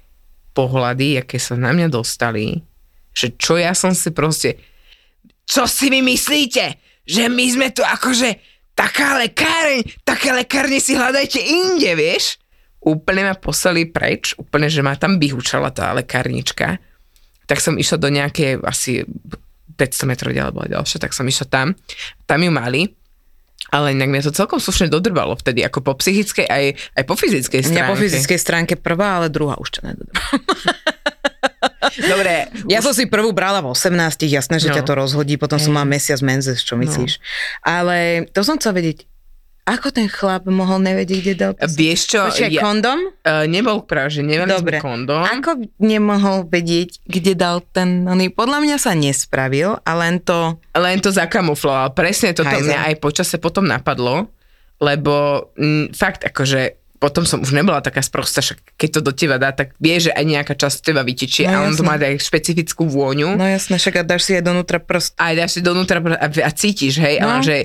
pohľady, 0.54 1.18
aké 1.18 1.40
sa 1.42 1.58
na 1.58 1.74
mňa 1.74 1.90
dostali, 1.90 2.62
že 3.16 3.34
čo 3.34 3.58
ja 3.58 3.74
som 3.74 3.96
si 3.96 4.12
proste, 4.14 4.60
čo 5.48 5.64
si 5.66 5.88
vy 5.88 6.04
myslíte? 6.04 6.78
Že 7.06 7.24
my 7.32 7.44
sme 7.48 7.68
tu 7.74 7.82
akože 7.82 8.36
taká 8.76 9.16
lekáreň, 9.18 10.04
také 10.04 10.30
lekárne 10.36 10.78
si 10.78 10.94
hľadajte 10.94 11.40
inde, 11.40 11.96
vieš? 11.96 12.36
Úplne 12.86 13.26
ma 13.26 13.34
poslali 13.34 13.82
preč, 13.84 14.38
úplne, 14.38 14.70
že 14.70 14.78
ma 14.78 14.94
tam 14.94 15.18
vyhúčala 15.18 15.74
tá 15.74 15.90
lekárnička. 15.90 16.78
Tak 17.44 17.58
som 17.58 17.74
išla 17.74 17.98
do 17.98 18.08
nejaké 18.08 18.62
asi 18.62 19.02
500 19.74 20.06
metrov 20.06 20.30
ďalej 20.30 20.54
bola 20.54 20.68
ďalšia, 20.70 21.02
tak 21.02 21.10
som 21.10 21.26
išla 21.26 21.46
tam. 21.46 21.74
Tam 22.24 22.38
ju 22.38 22.48
mali, 22.48 22.94
ale 23.68 23.90
inak 23.90 24.08
mňa 24.08 24.22
to 24.22 24.32
celkom 24.32 24.62
slušne 24.62 24.86
dodrbalo 24.86 25.34
vtedy, 25.34 25.66
ako 25.66 25.82
po 25.82 25.98
psychickej, 25.98 26.46
aj, 26.46 26.64
aj 26.94 27.04
po 27.04 27.14
fyzickej 27.14 27.60
stránke. 27.60 27.82
Mňa 27.82 27.90
po 27.90 27.98
fyzickej 27.98 28.38
stránke 28.38 28.74
prvá, 28.78 29.18
ale 29.18 29.26
druhá 29.28 29.58
už 29.58 29.68
to 29.68 29.80
nedodrbalo. 29.82 30.22
Dobre. 31.96 32.50
Ja 32.68 32.82
som 32.82 32.92
si 32.92 33.06
prvú 33.06 33.30
brala 33.32 33.62
v 33.62 33.70
18, 33.72 34.26
jasné, 34.28 34.56
že 34.58 34.70
No. 34.70 34.76
ťa 34.76 34.84
to 34.84 34.94
rozhodí, 34.94 35.34
potom 35.36 35.56
som 35.56 35.72
mal 35.72 35.86
mesiac 35.86 36.18
menzes, 36.20 36.60
čo 36.60 36.76
myslíš. 36.76 37.18
Ale 37.62 38.26
to 38.30 38.42
som 38.42 38.58
chcel 38.58 38.74
vedieť, 38.74 39.06
ako 39.66 39.90
ten 39.90 40.06
chlap 40.06 40.46
mohol 40.46 40.78
nevedieť, 40.80 41.18
kde 41.20 41.34
dal 41.34 41.52
to? 41.52 41.66
Vieš 41.66 42.00
čo, 42.06 42.20
Počkaj, 42.24 42.48
ja- 42.48 42.62
kondom? 42.62 42.98
Uh, 43.20 43.44
nebol 43.44 43.82
práve, 43.82 44.08
že 44.12 44.22
nemali 44.22 44.46
Dobre. 44.48 44.78
sme 44.78 44.86
kondom. 44.86 45.20
Ako 45.20 45.50
nemohol 45.76 46.44
vedieť, 46.44 47.02
kde 47.02 47.32
dal 47.32 47.60
ten, 47.66 48.02
oný, 48.02 48.30
podľa 48.30 48.62
mňa 48.62 48.76
sa 48.76 48.94
nespravil 48.94 49.74
a 49.76 49.90
len 49.96 50.18
to, 50.18 50.54
Len 50.70 50.98
to 50.98 51.10
zakamufloval. 51.10 51.90
Presne 51.92 52.30
toto 52.30 52.46
Hajzel. 52.48 52.62
mňa 52.64 52.78
aj 52.84 52.94
počase 52.96 53.36
potom 53.36 53.62
napadlo, 53.62 54.30
lebo 54.76 55.14
m, 55.54 55.90
fakt 55.90 56.22
akože 56.22 56.74
potom 56.96 57.22
som 57.22 57.38
už 57.38 57.52
nebola 57.52 57.78
taká 57.78 58.00
sprostá, 58.00 58.40
však 58.40 58.72
keď 58.74 58.88
to 58.90 59.00
do 59.02 59.12
teba 59.12 59.36
dá, 59.36 59.52
tak 59.52 59.76
vie, 59.76 60.00
že 60.00 60.08
aj 60.08 60.24
nejaká 60.24 60.54
časť 60.54 60.80
teba 60.82 61.02
vytečie 61.02 61.44
No 61.44 61.52
a 61.54 61.68
on 61.68 61.76
to 61.76 61.84
má 61.84 61.92
aj 61.94 62.16
špecifickú 62.18 62.88
vôňu. 62.88 63.36
no 63.36 63.44
jasné, 63.44 63.76
však 63.76 63.94
a 63.96 64.06
dáš 64.06 64.24
si 64.24 64.32
aj 64.32 64.40
donútra 64.42 64.78
prst. 64.78 65.12
a 65.14 65.34
dáš 65.34 65.50
si 65.50 65.60
donútra 65.60 65.98
pr- 65.98 66.16
a, 66.16 66.24
a 66.24 66.50
cítiš, 66.50 66.96
hej, 66.96 67.20
No. 67.20 67.28
ale 67.28 67.44
že 67.44 67.56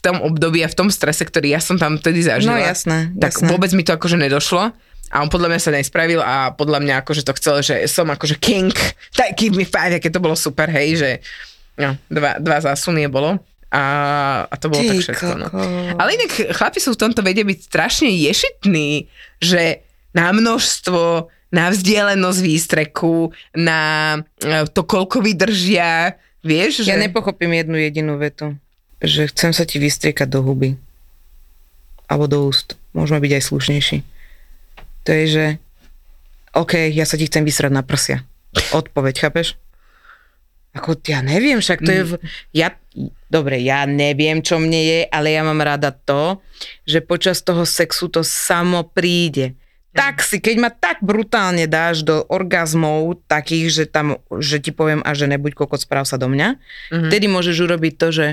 v 0.00 0.02
tom 0.08 0.16
období 0.24 0.64
a 0.64 0.72
v 0.72 0.78
tom 0.80 0.88
strese, 0.88 1.28
ktorý 1.28 1.52
ja 1.52 1.60
som 1.60 1.76
tam 1.76 2.00
vtedy 2.00 2.24
zažila, 2.24 2.56
No 2.56 2.56
jasné, 2.56 3.12
tak 3.20 3.36
jasné. 3.36 3.52
vôbec 3.52 3.68
mi 3.76 3.84
to 3.84 3.92
akože 3.92 4.16
nedošlo. 4.16 4.72
A 5.10 5.16
on 5.20 5.28
podľa 5.28 5.52
mňa 5.52 5.60
sa 5.60 5.74
nespravil 5.74 6.22
a 6.22 6.54
podľa 6.56 6.80
mňa 6.80 6.94
akože 7.04 7.26
to 7.26 7.34
chcel, 7.36 7.60
že 7.60 7.84
som 7.84 8.08
akože 8.08 8.40
king, 8.40 8.72
tak 9.18 9.36
give 9.36 9.52
me 9.52 9.68
five, 9.68 9.92
aké 9.92 10.08
to 10.08 10.24
bolo 10.24 10.32
super, 10.32 10.72
hej, 10.72 10.96
že 10.96 11.10
no, 11.76 12.00
dva, 12.08 12.40
dva 12.40 12.64
zásuny 12.64 13.04
bolo. 13.12 13.36
A, 13.70 13.84
a 14.50 14.54
to 14.58 14.66
bolo 14.66 14.82
Ty 14.82 14.88
tak 14.88 14.98
všetko. 15.04 15.26
No. 15.38 15.46
Ale 15.94 16.18
inak 16.18 16.30
chlapi 16.58 16.82
sú 16.82 16.98
v 16.98 17.02
tomto 17.06 17.22
vedia 17.22 17.46
byť 17.46 17.58
strašne 17.70 18.10
ješitní, 18.10 19.06
že 19.38 19.86
na 20.10 20.34
množstvo, 20.34 21.30
na 21.54 21.70
vzdialenosť 21.70 22.40
výstreku, 22.42 23.30
na 23.54 23.78
e, 24.42 24.66
to, 24.74 24.82
koľko 24.82 25.22
vydržia, 25.22 26.18
vieš, 26.42 26.82
že... 26.82 26.90
Ja 26.90 26.98
nepochopím 26.98 27.62
jednu 27.62 27.78
jedinú 27.78 28.18
vetu, 28.18 28.58
že 29.00 29.32
chcem 29.32 29.50
sa 29.56 29.64
ti 29.64 29.80
vystriekať 29.80 30.28
do 30.28 30.44
huby. 30.44 30.76
Alebo 32.06 32.28
do 32.28 32.38
úst. 32.46 32.76
Môžeme 32.92 33.20
byť 33.20 33.32
aj 33.40 33.42
slušnejší. 33.48 33.98
To 35.04 35.10
je, 35.10 35.24
že 35.26 35.44
OK, 36.52 36.90
ja 36.90 37.06
sa 37.06 37.16
ti 37.16 37.30
chcem 37.30 37.46
vysrať 37.46 37.72
na 37.72 37.86
prsia. 37.86 38.26
Odpoveď, 38.74 39.14
chápeš? 39.28 39.54
Ako, 40.70 40.94
ja 41.02 41.18
neviem, 41.22 41.58
však 41.58 41.82
to 41.82 41.90
je... 41.90 42.02
V... 42.06 42.12
Ja, 42.54 42.74
dobre, 43.26 43.58
ja 43.58 43.86
neviem, 43.90 44.38
čo 44.38 44.62
mne 44.62 44.78
je, 44.78 45.00
ale 45.10 45.34
ja 45.34 45.42
mám 45.42 45.58
rada 45.58 45.90
to, 45.90 46.38
že 46.86 47.02
počas 47.02 47.42
toho 47.42 47.66
sexu 47.66 48.06
to 48.06 48.22
samo 48.22 48.86
príde. 48.86 49.58
Tak 49.90 50.22
si, 50.22 50.38
keď 50.38 50.56
ma 50.62 50.70
tak 50.70 51.02
brutálne 51.02 51.66
dáš 51.66 52.06
do 52.06 52.22
orgazmov 52.30 53.18
takých, 53.26 53.66
že 53.74 53.84
tam, 53.90 54.22
že 54.38 54.62
ti 54.62 54.70
poviem 54.70 55.02
a 55.02 55.10
že 55.18 55.26
nebuď 55.26 55.58
kokot, 55.58 55.82
správ 55.82 56.06
sa 56.06 56.14
do 56.14 56.30
mňa, 56.30 56.54
mm-hmm. 56.54 57.10
vtedy 57.10 57.26
môžeš 57.26 57.56
urobiť 57.66 57.94
to, 57.98 58.08
že 58.14 58.26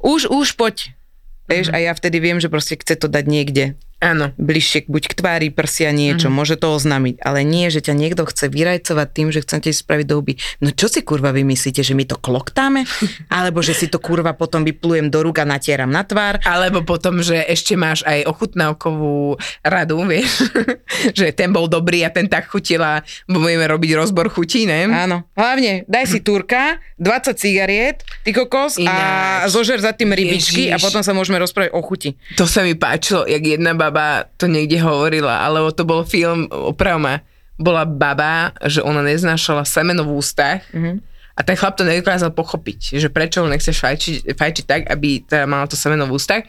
už, 0.00 0.32
už 0.32 0.56
poď. 0.56 0.96
Vieš, 1.44 1.76
a 1.76 1.76
ja 1.76 1.92
vtedy 1.92 2.24
viem, 2.24 2.40
že 2.40 2.48
proste 2.48 2.80
chce 2.80 2.96
to 2.96 3.04
dať 3.04 3.24
niekde 3.28 3.76
Áno. 4.04 4.36
bližšie 4.36 4.84
buď 4.84 5.02
k 5.08 5.14
tvári, 5.16 5.48
prsia 5.48 5.88
niečo, 5.88 6.28
mm. 6.28 6.34
môže 6.36 6.60
to 6.60 6.76
oznámiť, 6.76 7.24
ale 7.24 7.40
nie, 7.40 7.72
že 7.72 7.80
ťa 7.80 7.94
niekto 7.96 8.28
chce 8.28 8.52
vyrajcovať 8.52 9.08
tým, 9.08 9.28
že 9.32 9.40
chcete 9.40 9.72
spraviť 9.72 10.06
do 10.06 10.20
huby. 10.20 10.36
No 10.60 10.76
čo 10.76 10.92
si 10.92 11.00
kurva 11.00 11.32
vymyslíte, 11.32 11.80
že 11.80 11.96
my 11.96 12.04
to 12.04 12.20
kloktáme? 12.20 12.84
Alebo 13.32 13.64
že 13.64 13.72
si 13.72 13.88
to 13.88 13.96
kurva 13.96 14.36
potom 14.36 14.62
vyplujem 14.62 15.08
do 15.08 15.24
rúk 15.24 15.40
a 15.40 15.48
natieram 15.48 15.88
na 15.88 16.04
tvár? 16.04 16.36
Alebo 16.44 16.84
potom, 16.84 17.24
že 17.24 17.40
ešte 17.48 17.80
máš 17.80 18.04
aj 18.04 18.28
ochutnávkovú 18.28 19.40
radu, 19.64 20.04
vieš, 20.04 20.52
že 21.18 21.32
ten 21.32 21.48
bol 21.48 21.64
dobrý 21.64 22.04
a 22.04 22.12
ten 22.12 22.28
tak 22.28 22.52
chutil 22.52 22.84
a 22.84 23.00
budeme 23.24 23.64
robiť 23.64 23.90
rozbor 23.96 24.28
chutí, 24.28 24.68
ne? 24.68 24.84
Áno. 24.92 25.24
Hlavne, 25.32 25.88
daj 25.88 26.04
si 26.12 26.20
turka, 26.20 26.76
20 27.00 27.40
cigariet, 27.40 28.04
ty 28.20 28.36
kokos 28.36 28.76
a 28.78 28.84
Ináč. 28.84 29.56
zožer 29.56 29.80
za 29.80 29.96
tým 29.96 30.12
rybičky 30.12 30.68
a 30.68 30.76
Ježiš. 30.76 30.84
potom 30.84 31.00
sa 31.00 31.16
môžeme 31.16 31.40
rozprávať 31.40 31.72
o 31.72 31.80
chuti. 31.80 32.20
To 32.36 32.44
sa 32.44 32.66
mi 32.66 32.76
páčilo, 32.76 33.24
jak 33.24 33.40
jedna 33.40 33.72
baba 33.72 33.93
to 34.34 34.46
niekde 34.46 34.78
hovorila, 34.78 35.40
alebo 35.40 35.70
to 35.70 35.82
bol 35.82 36.02
film, 36.02 36.46
opravma, 36.48 37.22
bola 37.54 37.82
baba, 37.82 38.50
že 38.62 38.80
ona 38.80 38.98
neznášala 39.00 39.62
semeno 39.62 40.02
v 40.02 40.12
ústach 40.14 40.66
Mhm. 40.70 40.98
a 41.32 41.40
ten 41.40 41.54
chlap 41.54 41.74
to 41.74 41.82
nedokázal 41.82 42.30
pochopiť, 42.30 42.96
že 42.96 43.06
prečo 43.06 43.40
ho 43.40 43.48
nechce 43.48 43.70
fajčiť, 43.70 44.34
fajčiť 44.34 44.64
tak, 44.64 44.82
aby 44.86 45.22
teda 45.22 45.44
mala 45.44 45.64
to 45.64 45.74
semeno 45.74 46.04
v 46.04 46.14
ústach 46.14 46.42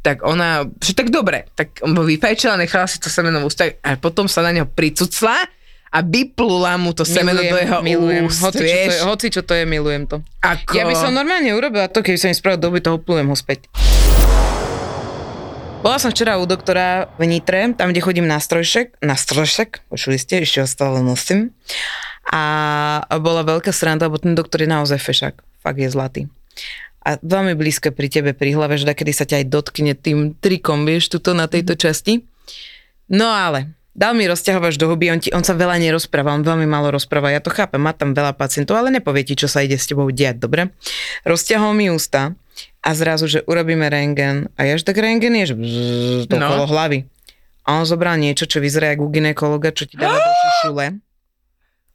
tak 0.00 0.24
ona, 0.24 0.64
že 0.80 0.96
tak 0.96 1.12
dobre, 1.12 1.44
tak 1.52 1.84
on 1.84 1.92
vyfajčila, 1.92 2.56
nechala 2.56 2.88
si 2.88 2.96
to 2.96 3.06
semeno 3.06 3.36
v 3.36 3.46
ústach 3.46 3.76
a 3.78 3.94
potom 3.94 4.24
sa 4.24 4.40
na 4.40 4.48
neho 4.48 4.64
pricucla 4.64 5.44
a 5.92 5.98
vyplula 6.00 6.80
mu 6.80 6.96
to 6.96 7.04
semeno 7.04 7.36
do 7.36 7.52
jeho 7.52 7.84
milujem. 7.84 8.24
úst, 8.24 8.40
Hoci 8.40 8.54
čo, 8.54 8.56
to 8.56 8.64
vieš. 8.64 8.88
je, 8.88 9.04
hoci 9.04 9.26
čo 9.28 9.40
to 9.44 9.52
je, 9.52 9.68
milujem 9.68 10.08
to. 10.08 10.24
Ako... 10.40 10.72
Ja 10.72 10.88
by 10.88 10.96
som 10.96 11.12
normálne 11.12 11.52
urobila 11.52 11.84
to, 11.84 12.00
keby 12.00 12.16
som 12.16 12.26
mi 12.26 12.34
spravil 12.34 12.56
doby, 12.56 12.80
toho 12.80 12.96
plujem 12.96 13.28
ho 13.28 13.36
späť. 13.36 13.68
Bola 15.80 15.96
som 15.96 16.12
včera 16.12 16.36
u 16.36 16.44
doktora 16.44 17.08
v 17.16 17.24
Nitre, 17.24 17.72
tam, 17.72 17.88
kde 17.88 18.04
chodím 18.04 18.28
na 18.28 18.36
strojšek, 18.36 19.00
na 19.00 19.16
strojšek, 19.16 19.88
počuli 19.88 20.20
ste, 20.20 20.44
ešte 20.44 20.60
ho 20.60 20.68
stále 20.68 21.00
nosím. 21.00 21.56
A 22.28 23.00
bola 23.16 23.40
veľká 23.48 23.72
sranda, 23.72 24.12
lebo 24.12 24.20
ten 24.20 24.36
doktor 24.36 24.60
je 24.60 24.68
naozaj 24.68 25.00
fešák, 25.00 25.40
fakt 25.64 25.80
je 25.80 25.88
zlatý. 25.88 26.20
A 27.00 27.16
veľmi 27.24 27.56
blízko 27.56 27.96
pri 27.96 28.12
tebe, 28.12 28.36
pri 28.36 28.52
hlave, 28.52 28.76
že 28.76 28.92
kedy 28.92 29.12
sa 29.16 29.24
ťa 29.24 29.40
aj 29.40 29.46
dotkne 29.48 29.96
tým 29.96 30.36
trikom, 30.36 30.84
vieš, 30.84 31.16
tuto 31.16 31.32
na 31.32 31.48
tejto 31.48 31.72
časti. 31.80 32.28
No 33.08 33.32
ale, 33.32 33.72
dal 33.96 34.12
mi 34.12 34.28
rozťahovač 34.28 34.76
do 34.76 34.84
huby, 34.84 35.08
on, 35.08 35.24
ti, 35.24 35.32
on 35.32 35.48
sa 35.48 35.56
veľa 35.56 35.80
nerozpráva, 35.80 36.36
on 36.36 36.44
veľmi 36.44 36.68
málo 36.68 36.92
rozpráva, 36.92 37.32
ja 37.32 37.40
to 37.40 37.48
chápem, 37.48 37.80
má 37.80 37.96
tam 37.96 38.12
veľa 38.12 38.36
pacientov, 38.36 38.76
ale 38.76 38.92
nepovie 38.92 39.24
ti, 39.24 39.32
čo 39.32 39.48
sa 39.48 39.64
ide 39.64 39.80
s 39.80 39.88
tebou 39.88 40.12
diať, 40.12 40.44
dobre? 40.44 40.76
Rozťahol 41.24 41.72
mi 41.72 41.88
ústa 41.88 42.36
a 42.80 42.90
zrazu, 42.90 43.26
že 43.26 43.44
urobíme 43.44 43.84
rengen 43.86 44.48
a 44.54 44.64
ja 44.64 44.74
že 44.74 44.82
tak 44.82 44.96
rengen 44.96 45.36
je, 45.36 45.52
že 45.52 45.56
bzzz, 45.56 46.22
to 46.26 46.34
No. 46.34 46.48
okolo 46.48 46.64
hlavy. 46.66 46.98
A 47.62 47.76
on 47.76 47.84
zobral 47.84 48.16
niečo, 48.16 48.44
čo 48.44 48.56
vyzerá 48.58 48.92
ako 48.92 49.04
u 49.04 49.10
ginekologa, 49.10 49.68
čo 49.70 49.84
ti 49.84 49.94
dáva 49.94 50.16
do 50.16 50.32
šišule. 50.42 50.86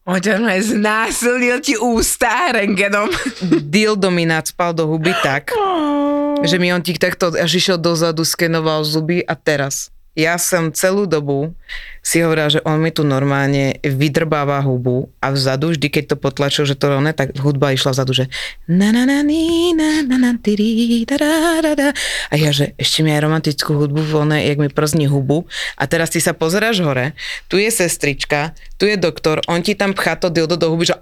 On 0.06 0.22
ťa 0.22 0.38
normálne 0.38 0.62
znásilnil 0.62 1.58
ti 1.60 1.74
ústa 1.74 2.54
rengenom. 2.54 3.10
Dildo 3.74 4.14
mi 4.14 4.24
nadspal 4.24 4.72
do 4.72 4.86
huby 4.86 5.10
tak, 5.20 5.50
že 6.46 6.62
mi 6.62 6.70
on 6.70 6.86
ti 6.86 6.94
takto 6.94 7.34
až 7.34 7.50
išiel 7.50 7.82
dozadu, 7.82 8.22
skenoval 8.22 8.86
zuby 8.86 9.26
a 9.26 9.34
teraz. 9.34 9.90
Ja 10.16 10.40
som 10.40 10.72
celú 10.72 11.04
dobu 11.06 11.52
si 12.00 12.22
hovorila, 12.24 12.48
že 12.48 12.64
on 12.64 12.80
mi 12.80 12.94
tu 12.94 13.04
normálne 13.04 13.82
vydrbáva 13.84 14.62
hubu 14.64 15.10
a 15.20 15.34
vzadu, 15.34 15.74
vždy 15.74 15.92
keď 15.92 16.04
to 16.14 16.16
potlačil, 16.16 16.64
že 16.64 16.78
to 16.78 16.88
rovné, 16.94 17.12
tak 17.12 17.34
hudba 17.36 17.74
išla 17.74 17.92
vzadu, 17.92 18.14
že 18.14 18.26
na 18.70 18.94
na 18.96 19.04
na 19.04 19.26
ni, 19.26 19.74
na 19.74 20.06
na 20.06 20.16
na 20.16 20.32
tiri, 20.38 21.04
da, 21.04 21.18
da, 21.18 21.32
da, 21.60 21.72
da. 21.74 21.90
A 22.30 22.34
ja, 22.38 22.54
že 22.54 22.78
ešte 22.78 23.02
mi 23.02 23.10
aj 23.10 23.26
romantickú 23.26 23.76
hudbu 23.76 24.06
voľné, 24.06 24.46
jak 24.48 24.62
mi 24.62 24.70
przni 24.70 25.10
hubu. 25.10 25.50
A 25.76 25.90
teraz 25.90 26.14
ty 26.14 26.22
sa 26.22 26.38
pozeráš 26.38 26.80
hore, 26.86 27.18
tu 27.50 27.58
je 27.58 27.68
sestrička, 27.74 28.54
tu 28.78 28.86
je 28.86 28.96
doktor, 29.02 29.42
on 29.50 29.66
ti 29.66 29.74
tam 29.74 29.98
pchá 29.98 30.16
to 30.16 30.30
dildo 30.30 30.56
do 30.56 30.70
huby, 30.70 30.88
že 30.88 30.96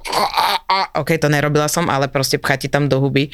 a. 0.74 0.90
ok, 0.98 1.22
to 1.22 1.30
nerobila 1.30 1.70
som, 1.70 1.86
ale 1.92 2.10
proste 2.10 2.42
pchá 2.42 2.58
ti 2.58 2.68
tam 2.72 2.90
do 2.90 2.98
huby. 2.98 3.30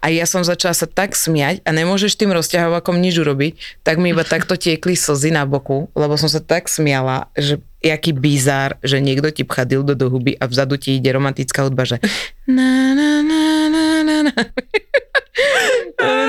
A 0.00 0.08
ja 0.08 0.24
som 0.24 0.40
začala 0.40 0.72
sa 0.72 0.88
tak 0.88 1.12
smiať 1.12 1.60
a 1.68 1.70
nemôžeš 1.76 2.16
tým 2.16 2.32
rozťahovakom 2.32 2.96
nič 2.96 3.20
urobiť, 3.20 3.84
tak 3.84 4.00
mi 4.00 4.16
iba 4.16 4.24
takto 4.24 4.56
tiekli 4.56 4.96
slzy 4.96 5.34
na 5.34 5.44
boku, 5.44 5.92
lebo 5.92 6.16
som 6.16 6.32
sa 6.32 6.40
tak 6.40 6.66
smiala, 6.72 7.28
že 7.36 7.60
jaký 7.78 8.10
bizár, 8.16 8.74
že 8.82 8.98
niekto 8.98 9.30
ti 9.30 9.46
pchá 9.46 9.62
dildo 9.62 9.94
do 9.94 10.10
huby 10.10 10.34
a 10.34 10.50
vzadu 10.50 10.74
ti 10.80 10.98
ide 10.98 11.14
romantická 11.14 11.62
hudba, 11.62 11.86
že 11.86 12.02
na, 12.50 12.96
na, 12.96 13.22
na, 13.22 13.42
na, 13.70 13.84
na, 14.02 14.16
na. 14.26 14.34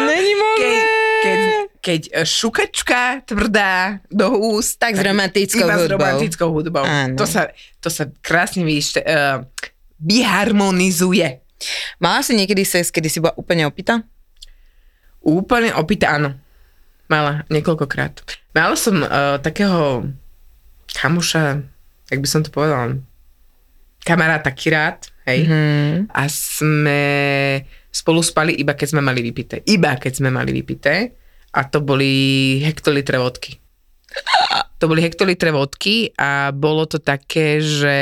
Není 0.05 0.33
možné. 0.37 0.59
Keď, 0.59 0.79
keď, 1.23 1.39
keď 1.81 2.01
šukačka 2.25 3.01
tvrdá 3.25 4.01
do 4.13 4.29
úst. 4.53 4.77
Tak 4.77 4.97
s 4.97 5.01
romantickou 5.01 5.65
iba 5.65 5.77
s 5.77 5.81
hudbou. 5.85 5.93
romantickou 5.97 6.49
hudbou. 6.53 6.85
Áno. 6.85 7.17
To 7.17 7.25
sa, 7.25 7.49
to 7.81 7.89
sa 7.89 8.09
krásne 8.21 8.61
vidíš, 8.61 9.01
uh, 9.01 9.45
vyharmonizuje. 9.99 11.43
Mala 11.99 12.23
si 12.23 12.33
niekedy 12.35 12.63
sex, 12.63 12.89
kedy 12.89 13.07
si 13.11 13.19
bola 13.19 13.35
úplne 13.35 13.67
opýta? 13.67 14.03
Úplne 15.19 15.75
opýta, 15.75 16.15
áno. 16.15 16.39
Mala 17.11 17.43
niekoľkokrát. 17.51 18.23
Mala 18.55 18.75
som 18.79 19.03
uh, 19.03 19.37
takého 19.43 20.07
kamuša, 20.95 21.59
jak 22.09 22.19
by 22.23 22.27
som 22.27 22.41
to 22.41 22.49
povedala, 22.49 22.97
kamaráta 24.07 24.49
Kirát, 24.55 25.11
hej. 25.27 25.45
Hmm. 25.45 26.07
A 26.15 26.25
sme 26.31 27.01
spolu 27.89 28.21
spali 28.21 28.55
iba 28.55 28.77
keď 28.77 28.95
sme 28.95 29.01
mali 29.03 29.19
vypité. 29.19 29.61
Iba 29.65 29.97
keď 29.99 30.21
sme 30.23 30.29
mali 30.31 30.55
vypité. 30.55 31.19
A 31.49 31.65
to 31.65 31.81
boli 31.81 32.61
hektolitre 32.61 33.17
vodky. 33.17 33.57
To 34.79 34.85
boli 34.87 35.01
hektolitre 35.01 35.49
vodky 35.49 36.13
a 36.15 36.53
bolo 36.53 36.85
to 36.85 37.01
také, 37.01 37.57
že 37.59 37.97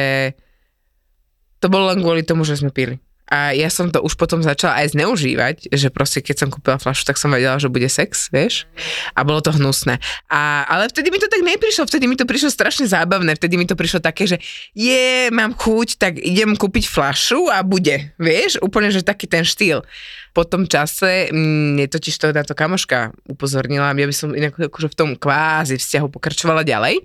to 1.59 1.67
bolo 1.67 1.89
len 1.89 1.99
kvôli 2.01 2.21
tomu, 2.21 2.45
že 2.45 2.59
sme 2.59 2.69
pili. 2.69 3.01
A 3.27 3.51
ja 3.51 3.67
som 3.67 3.91
to 3.91 3.99
už 3.99 4.15
potom 4.15 4.39
začala 4.39 4.79
aj 4.79 4.95
zneužívať, 4.95 5.67
že 5.75 5.91
proste 5.91 6.23
keď 6.23 6.35
som 6.39 6.47
kúpila 6.47 6.79
flašu, 6.79 7.03
tak 7.03 7.19
som 7.19 7.27
vedela, 7.27 7.59
že 7.59 7.67
bude 7.67 7.91
sex, 7.91 8.31
vieš. 8.31 8.71
A 9.19 9.27
bolo 9.27 9.43
to 9.43 9.51
hnusné. 9.51 9.99
A, 10.31 10.63
ale 10.63 10.87
vtedy 10.87 11.11
mi 11.11 11.19
to 11.19 11.27
tak 11.27 11.43
neprišlo, 11.43 11.83
vtedy 11.91 12.07
mi 12.07 12.15
to 12.15 12.23
prišlo 12.23 12.47
strašne 12.47 12.87
zábavné, 12.87 13.35
vtedy 13.35 13.59
mi 13.59 13.67
to 13.67 13.75
prišlo 13.75 13.99
také, 13.99 14.31
že 14.31 14.39
je, 14.71 15.27
mám 15.35 15.51
chuť, 15.59 15.99
tak 15.99 16.23
idem 16.23 16.55
kúpiť 16.55 16.87
flašu 16.87 17.51
a 17.51 17.67
bude, 17.67 18.15
vieš, 18.15 18.63
úplne, 18.63 18.95
že 18.95 19.03
taký 19.03 19.27
ten 19.27 19.43
štýl. 19.43 19.83
Po 20.31 20.47
tom 20.47 20.63
čase 20.63 21.27
mne 21.35 21.83
totiž 21.91 22.15
to 22.15 22.31
táto 22.31 22.55
kamoška 22.55 23.11
upozornila, 23.27 23.91
ja 23.91 24.07
by 24.07 24.15
som 24.15 24.31
inak 24.31 24.55
akože 24.55 24.87
v 24.87 24.95
tom 24.95 25.09
kvázi 25.19 25.75
vzťahu 25.75 26.07
pokračovala 26.15 26.63
ďalej, 26.63 27.03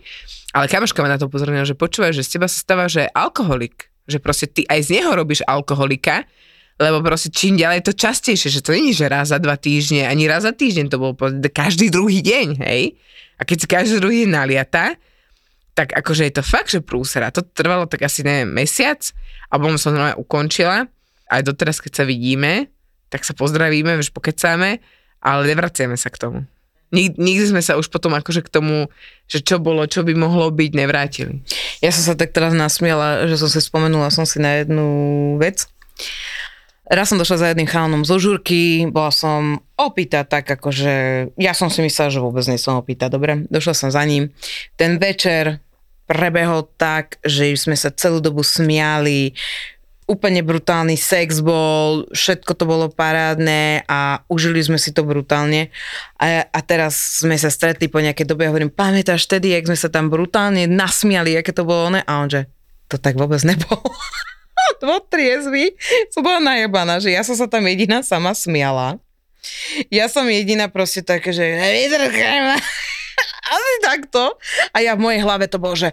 ale 0.54 0.70
kamoška 0.70 1.02
ma 1.02 1.10
na 1.10 1.18
to 1.18 1.26
upozornila, 1.26 1.66
že 1.66 1.74
počúvaj, 1.74 2.14
že 2.14 2.22
z 2.22 2.38
teba 2.38 2.46
sa 2.46 2.62
stáva, 2.62 2.86
že 2.86 3.10
alkoholik, 3.10 3.91
že 4.06 4.18
proste 4.18 4.50
ty 4.50 4.66
aj 4.66 4.90
z 4.90 5.00
neho 5.00 5.10
robíš 5.14 5.44
alkoholika, 5.46 6.26
lebo 6.80 7.04
proste 7.04 7.30
čím 7.30 7.60
ďalej 7.60 7.86
to 7.86 7.92
častejšie, 7.94 8.48
že 8.48 8.64
to 8.64 8.74
není, 8.74 8.90
že 8.96 9.06
raz 9.06 9.30
za 9.30 9.38
dva 9.38 9.54
týždne, 9.54 10.08
ani 10.08 10.26
raz 10.26 10.42
za 10.42 10.50
týždeň, 10.50 10.86
to 10.90 10.98
bol 10.98 11.12
po- 11.14 11.30
každý 11.52 11.92
druhý 11.92 12.24
deň, 12.24 12.58
hej? 12.64 12.98
A 13.38 13.46
keď 13.46 13.56
si 13.58 13.66
každý 13.66 13.94
druhý 14.02 14.26
deň 14.26 14.30
naliata, 14.32 14.98
tak 15.72 15.96
akože 15.96 16.28
je 16.28 16.34
to 16.36 16.44
fakt, 16.44 16.68
že 16.68 16.84
prúsera. 16.84 17.32
To 17.32 17.40
trvalo 17.40 17.88
tak 17.88 18.04
asi, 18.04 18.20
neviem, 18.20 18.50
mesiac 18.52 19.00
a 19.48 19.56
potom 19.56 19.80
som 19.80 19.96
normálne 19.96 20.20
ukončila. 20.20 20.84
Aj 21.32 21.40
doteraz, 21.40 21.80
keď 21.80 22.02
sa 22.02 22.04
vidíme, 22.04 22.68
tak 23.08 23.24
sa 23.24 23.32
pozdravíme, 23.32 23.96
vieš, 23.96 24.12
pokecáme, 24.12 24.84
ale 25.24 25.40
nevraciame 25.48 25.96
sa 25.96 26.12
k 26.12 26.20
tomu. 26.20 26.38
Nik, 26.92 27.16
nikdy 27.16 27.48
sme 27.48 27.64
sa 27.64 27.81
už 27.81 27.88
potom 27.88 28.12
akože 28.12 28.44
k 28.44 28.52
tomu, 28.52 28.92
že 29.24 29.40
čo 29.40 29.57
bolo, 29.57 29.88
čo 29.88 30.05
by 30.05 30.12
mohlo 30.12 30.52
byť, 30.52 30.70
nevrátili. 30.76 31.40
Ja 31.81 31.88
som 31.88 32.05
sa 32.05 32.14
tak 32.14 32.37
teraz 32.37 32.52
nasmiala, 32.52 33.24
že 33.26 33.40
som 33.40 33.48
si 33.48 33.64
spomenula 33.64 34.12
som 34.12 34.28
si 34.28 34.37
na 34.37 34.61
jednu 34.61 34.87
vec. 35.40 35.64
Raz 36.92 37.09
som 37.09 37.16
došla 37.16 37.40
za 37.40 37.48
jedným 37.48 37.70
chalanom 37.70 38.05
zo 38.05 38.20
žurky, 38.20 38.85
bola 38.92 39.09
som 39.09 39.64
opýta 39.81 40.28
tak 40.28 40.44
akože, 40.44 40.92
ja 41.40 41.57
som 41.57 41.72
si 41.72 41.81
myslela, 41.81 42.12
že 42.12 42.20
vôbec 42.20 42.44
nie 42.44 42.61
som 42.61 42.76
opýta, 42.76 43.09
dobre, 43.09 43.48
došla 43.48 43.72
som 43.72 43.88
za 43.88 44.05
ním. 44.05 44.28
Ten 44.76 45.00
večer 45.00 45.64
prebehol 46.05 46.68
tak, 46.76 47.16
že 47.24 47.57
sme 47.57 47.81
sa 47.81 47.88
celú 47.88 48.20
dobu 48.20 48.44
smiali, 48.44 49.33
úplne 50.12 50.44
brutálny 50.44 51.01
sex 51.01 51.40
bol, 51.40 52.05
všetko 52.12 52.53
to 52.53 52.68
bolo 52.68 52.92
parádne 52.92 53.81
a 53.88 54.20
užili 54.29 54.61
sme 54.61 54.77
si 54.77 54.92
to 54.92 55.01
brutálne. 55.09 55.72
A, 56.20 56.44
a 56.44 56.61
teraz 56.61 57.25
sme 57.25 57.40
sa 57.40 57.48
stretli 57.48 57.88
po 57.88 58.05
nejakej 58.05 58.29
dobe 58.29 58.44
a 58.44 58.53
hovorím, 58.53 58.68
pamätáš 58.68 59.25
vtedy, 59.25 59.57
jak 59.57 59.72
sme 59.72 59.79
sa 59.81 59.88
tam 59.88 60.12
brutálne 60.12 60.68
nasmiali, 60.68 61.33
aké 61.40 61.57
to 61.57 61.64
bolo 61.64 61.96
ne? 61.96 62.05
A 62.05 62.20
on 62.20 62.29
že, 62.29 62.44
to 62.92 63.01
tak 63.01 63.16
vôbec 63.16 63.40
nebolo. 63.40 63.81
Dvo 64.85 65.01
triezvy, 65.09 65.72
som 66.12 66.20
bola 66.20 66.38
najebaná, 66.38 67.01
že 67.01 67.16
ja 67.16 67.25
som 67.25 67.33
sa 67.33 67.48
tam 67.48 67.64
jediná 67.64 68.05
sama 68.05 68.37
smiala. 68.37 69.01
Ja 69.90 70.07
som 70.07 70.29
jediná 70.29 70.70
proste 70.70 71.03
také, 71.03 71.35
že. 71.35 71.42
Asi 73.57 73.75
takto. 73.83 74.38
A 74.70 74.79
ja 74.79 74.94
v 74.94 75.03
mojej 75.03 75.20
hlave 75.25 75.51
to 75.51 75.59
bolo, 75.59 75.75
že 75.75 75.90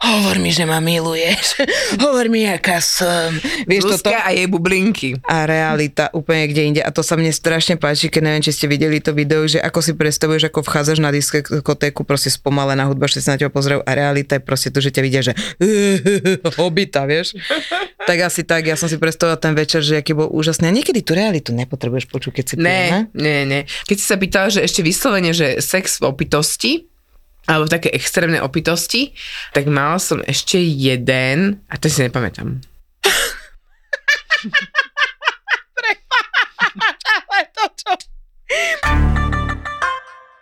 hovor 0.00 0.40
mi, 0.40 0.50
že 0.50 0.64
ma 0.64 0.80
miluješ. 0.80 1.60
hovor 2.02 2.32
mi, 2.32 2.48
aká 2.48 2.80
som. 2.80 3.36
Vieš 3.68 3.84
toto? 3.84 4.08
Zuzka 4.08 4.24
a 4.24 4.32
jej 4.32 4.48
bublinky. 4.48 5.20
A 5.28 5.44
realita 5.44 6.08
úplne 6.16 6.48
kde 6.48 6.62
inde. 6.64 6.80
A 6.80 6.88
to 6.88 7.04
sa 7.04 7.20
mne 7.20 7.30
strašne 7.30 7.76
páči, 7.76 8.08
keď 8.08 8.22
neviem, 8.24 8.42
či 8.44 8.56
ste 8.56 8.66
videli 8.66 8.98
to 8.98 9.12
video, 9.12 9.44
že 9.44 9.60
ako 9.60 9.80
si 9.84 9.92
predstavuješ, 9.92 10.48
ako 10.48 10.64
vchádzaš 10.64 10.98
na 11.04 11.12
diskotéku, 11.12 12.02
proste 12.08 12.32
spomalená 12.32 12.88
hudba, 12.88 13.06
že 13.06 13.20
sa 13.20 13.36
na 13.36 13.40
teba 13.40 13.52
pozerajú 13.52 13.84
a 13.84 13.90
realita 13.92 14.40
je 14.40 14.42
proste 14.42 14.72
to, 14.72 14.80
že 14.80 14.90
ťa 14.90 15.02
vidia, 15.04 15.20
že 15.20 15.36
hobita, 16.58 17.04
vieš. 17.04 17.36
tak 18.08 18.18
asi 18.24 18.42
tak, 18.42 18.66
ja 18.66 18.74
som 18.80 18.88
si 18.88 18.96
predstavila 18.96 19.36
ten 19.36 19.52
večer, 19.52 19.84
že 19.84 20.00
aký 20.00 20.16
bol 20.16 20.32
úžasný. 20.32 20.66
A 20.66 20.74
niekedy 20.74 21.04
tú 21.04 21.12
realitu 21.12 21.52
nepotrebuješ 21.52 22.08
počuť, 22.08 22.32
keď 22.40 22.44
si 22.44 22.54
Ne, 22.60 22.80
pil, 23.12 23.20
ne, 23.20 23.38
ne. 23.44 23.60
Keď 23.84 23.96
si 23.96 24.06
sa 24.08 24.16
pýtala, 24.16 24.48
že 24.48 24.64
ešte 24.64 24.80
vyslovene, 24.80 25.36
že 25.36 25.60
sex 25.60 26.00
v 26.00 26.08
opitosti, 26.08 26.90
alebo 27.48 27.70
také 27.70 27.88
extrémnej 27.94 28.42
opitosti, 28.44 29.14
tak 29.54 29.66
mala 29.70 29.98
som 30.02 30.20
ešte 30.24 30.58
jeden, 30.60 31.60
a 31.70 31.76
to 31.80 31.88
si 31.88 32.02
nepamätám. 32.04 32.60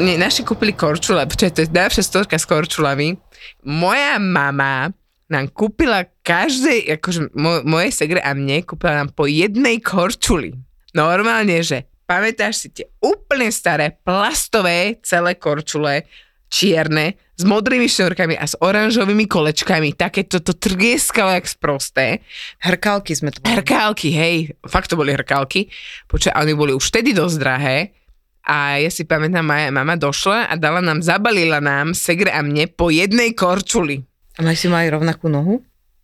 Nie, 0.00 0.16
naši 0.16 0.40
kúpili 0.48 0.72
korčule, 0.72 1.28
počkaj, 1.28 1.52
to 1.52 1.60
je 1.60 1.76
najlepšia 1.76 2.04
storka 2.08 2.40
s 2.40 2.48
korčulami. 2.48 3.20
Moja 3.68 4.16
mama 4.16 4.88
nám 5.28 5.52
kúpila 5.52 6.08
každej, 6.24 6.96
akože 6.96 7.36
mo, 7.36 7.60
moje 7.68 7.92
segre 7.92 8.16
a 8.24 8.32
mne, 8.32 8.64
kúpila 8.64 8.96
nám 8.96 9.12
po 9.12 9.28
jednej 9.28 9.76
korčuli. 9.84 10.56
Normálne, 10.96 11.60
že 11.60 11.84
pamätáš 12.08 12.64
si 12.64 12.68
tie 12.72 12.88
úplne 13.04 13.52
staré 13.52 13.92
plastové 14.00 14.96
celé 15.04 15.36
korčule, 15.36 16.08
čierne, 16.48 17.20
s 17.36 17.44
modrými 17.44 17.84
šnorkami 17.84 18.40
a 18.40 18.44
s 18.48 18.56
oranžovými 18.56 19.28
kolečkami. 19.28 19.94
Také 20.00 20.24
toto 20.24 20.56
trieskalo 20.56 21.36
jak 21.36 21.44
sprosté. 21.44 22.24
Hrkálky 22.64 23.12
sme 23.12 23.36
to 23.36 23.40
Hrkálky, 23.44 24.16
hej. 24.16 24.56
Fakt 24.64 24.88
to 24.88 24.96
boli 24.96 25.12
hrkálky. 25.12 25.68
Počkaj, 26.08 26.36
oni 26.40 26.52
boli 26.56 26.72
už 26.72 26.88
vtedy 26.88 27.12
dosť 27.12 27.36
drahé. 27.36 27.99
A 28.46 28.80
ja 28.80 28.88
si 28.88 29.04
pamätám, 29.04 29.44
moja 29.44 29.68
mama 29.68 29.94
došla 30.00 30.48
a 30.48 30.54
dala 30.56 30.80
nám, 30.80 31.04
zabalila 31.04 31.60
nám, 31.60 31.92
segre 31.92 32.32
a 32.32 32.40
mne, 32.40 32.66
po 32.72 32.88
jednej 32.88 33.36
korčuli. 33.36 34.00
A 34.36 34.44
maj 34.44 34.56
si 34.56 34.66
mali 34.72 34.88
rovnakú 34.88 35.28
nohu? 35.28 35.60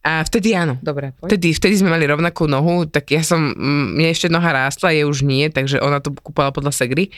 A 0.07 0.23
vtedy 0.23 0.55
áno. 0.55 0.79
Dobre, 0.79 1.11
poď. 1.19 1.35
Vtedy, 1.35 1.51
vtedy 1.51 1.75
sme 1.83 1.91
mali 1.91 2.07
rovnakú 2.07 2.47
nohu, 2.47 2.87
tak 2.87 3.11
ja 3.11 3.27
som, 3.27 3.51
mm, 3.51 3.99
mne 3.99 4.09
ešte 4.15 4.31
noha 4.31 4.55
rástla, 4.55 4.95
je 4.95 5.03
už 5.03 5.27
nie, 5.27 5.51
takže 5.51 5.83
ona 5.83 5.99
to 5.99 6.15
kúpala 6.15 6.55
podľa 6.55 6.71
segry. 6.71 7.11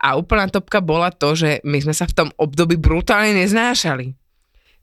A 0.00 0.18
úplná 0.18 0.50
topka 0.50 0.82
bola 0.82 1.14
to, 1.14 1.38
že 1.38 1.62
my 1.62 1.78
sme 1.78 1.94
sa 1.94 2.08
v 2.08 2.16
tom 2.16 2.28
období 2.34 2.80
brutálne 2.80 3.36
neznášali. 3.36 4.16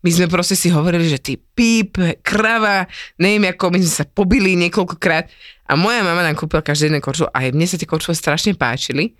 My 0.05 0.09
sme 0.13 0.31
proste 0.31 0.53
si 0.53 0.69
hovorili, 0.71 1.09
že 1.09 1.19
ty 1.19 1.35
píp, 1.35 1.99
krava, 2.21 2.85
neviem 3.19 3.49
ako, 3.51 3.73
my 3.75 3.81
sme 3.81 3.91
sa 3.91 4.05
pobili 4.05 4.53
niekoľkokrát. 4.55 5.25
A 5.67 5.75
moja 5.75 6.05
mama 6.05 6.23
nám 6.23 6.37
kúpila 6.37 6.63
každý 6.63 6.87
jeden 6.87 7.03
korčul 7.03 7.27
a 7.33 7.43
aj 7.43 7.51
mne 7.51 7.67
sa 7.67 7.75
tie 7.75 7.89
korčule 7.89 8.15
strašne 8.15 8.55
páčili. 8.55 9.17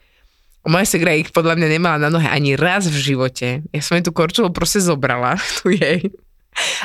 Moja 0.67 0.83
segra 0.83 1.15
ich 1.15 1.31
podľa 1.31 1.55
mňa 1.55 1.67
nemala 1.79 1.97
na 1.97 2.09
nohe 2.11 2.27
ani 2.27 2.59
raz 2.59 2.91
v 2.91 2.99
živote. 2.99 3.63
Ja 3.71 3.81
som 3.81 3.95
jej 3.95 4.03
tú 4.03 4.11
korčulu 4.11 4.51
proste 4.51 4.83
zobrala, 4.83 5.39
tu 5.63 5.71
jej. 5.71 6.11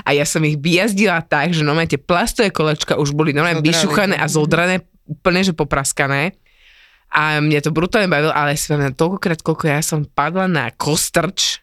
A 0.07 0.13
ja 0.15 0.23
som 0.29 0.45
ich 0.45 0.61
vyjazdila 0.61 1.25
tak, 1.25 1.57
že 1.57 1.65
normálne 1.65 1.91
tie 1.91 2.01
plastové 2.01 2.53
kolečka 2.53 3.01
už 3.01 3.17
boli 3.17 3.33
normálne 3.33 3.65
vyšuchané 3.65 4.21
a 4.21 4.29
zodrané, 4.29 4.85
úplne 5.09 5.43
že 5.43 5.57
popraskané. 5.57 6.37
A 7.13 7.41
mne 7.45 7.61
to 7.61 7.73
brutálne 7.73 8.09
bavilo, 8.09 8.33
ale 8.33 8.57
si 8.57 8.73
pamätám 8.73 8.97
toľkokrát, 8.97 9.45
koľko 9.45 9.65
ja 9.69 9.81
som 9.85 10.09
padla 10.09 10.49
na 10.49 10.73
kostrč. 10.73 11.61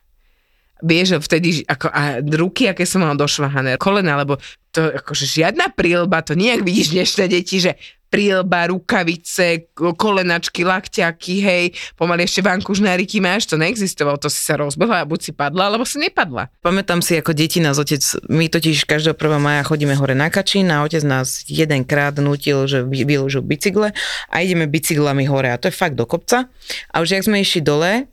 Vieš, 0.80 1.20
vtedy, 1.26 1.66
ako, 1.66 1.92
a 1.92 2.22
ruky, 2.24 2.70
aké 2.70 2.86
som 2.86 3.04
mala 3.04 3.18
došvahané, 3.18 3.76
kolena, 3.82 4.16
lebo 4.16 4.40
to 4.70 4.94
akože 4.94 5.26
žiadna 5.26 5.74
prílba, 5.74 6.24
to 6.24 6.38
nejak 6.38 6.62
vidíš 6.64 6.94
dnešné 6.94 7.26
deti, 7.28 7.60
že 7.60 7.76
prílba, 8.10 8.68
rukavice, 8.68 9.70
kolenačky, 9.78 10.66
lakťaky, 10.66 11.36
hej, 11.40 11.66
pomaly 11.94 12.26
ešte 12.26 12.42
vankužnáriky 12.42 13.22
máš, 13.22 13.46
to 13.46 13.56
neexistovalo, 13.56 14.18
to 14.18 14.28
si 14.28 14.42
sa 14.42 14.58
rozbehla 14.58 15.06
a 15.06 15.10
buď 15.10 15.20
si 15.22 15.32
padla, 15.32 15.70
alebo 15.70 15.86
si 15.86 16.02
nepadla. 16.02 16.50
Pamätám 16.66 17.06
si 17.06 17.16
ako 17.16 17.38
deti 17.38 17.62
nás 17.62 17.78
otec, 17.78 18.02
my 18.28 18.50
totiž 18.50 18.90
každého 18.90 19.14
1. 19.14 19.38
maja 19.38 19.62
chodíme 19.64 19.94
hore 19.94 20.18
na 20.18 20.34
Kačín 20.34 20.74
a 20.74 20.82
otec 20.82 21.06
nás 21.06 21.46
jedenkrát 21.46 22.18
nutil, 22.18 22.66
že 22.66 22.82
vy- 22.82 23.06
vyložil 23.06 23.46
bicykle 23.46 23.94
a 24.28 24.36
ideme 24.42 24.66
bicyklami 24.66 25.30
hore 25.30 25.54
a 25.54 25.62
to 25.62 25.70
je 25.70 25.78
fakt 25.78 25.94
do 25.94 26.10
kopca. 26.10 26.50
A 26.90 26.96
už 27.00 27.14
jak 27.14 27.26
sme 27.26 27.46
išli 27.46 27.62
dole, 27.62 28.10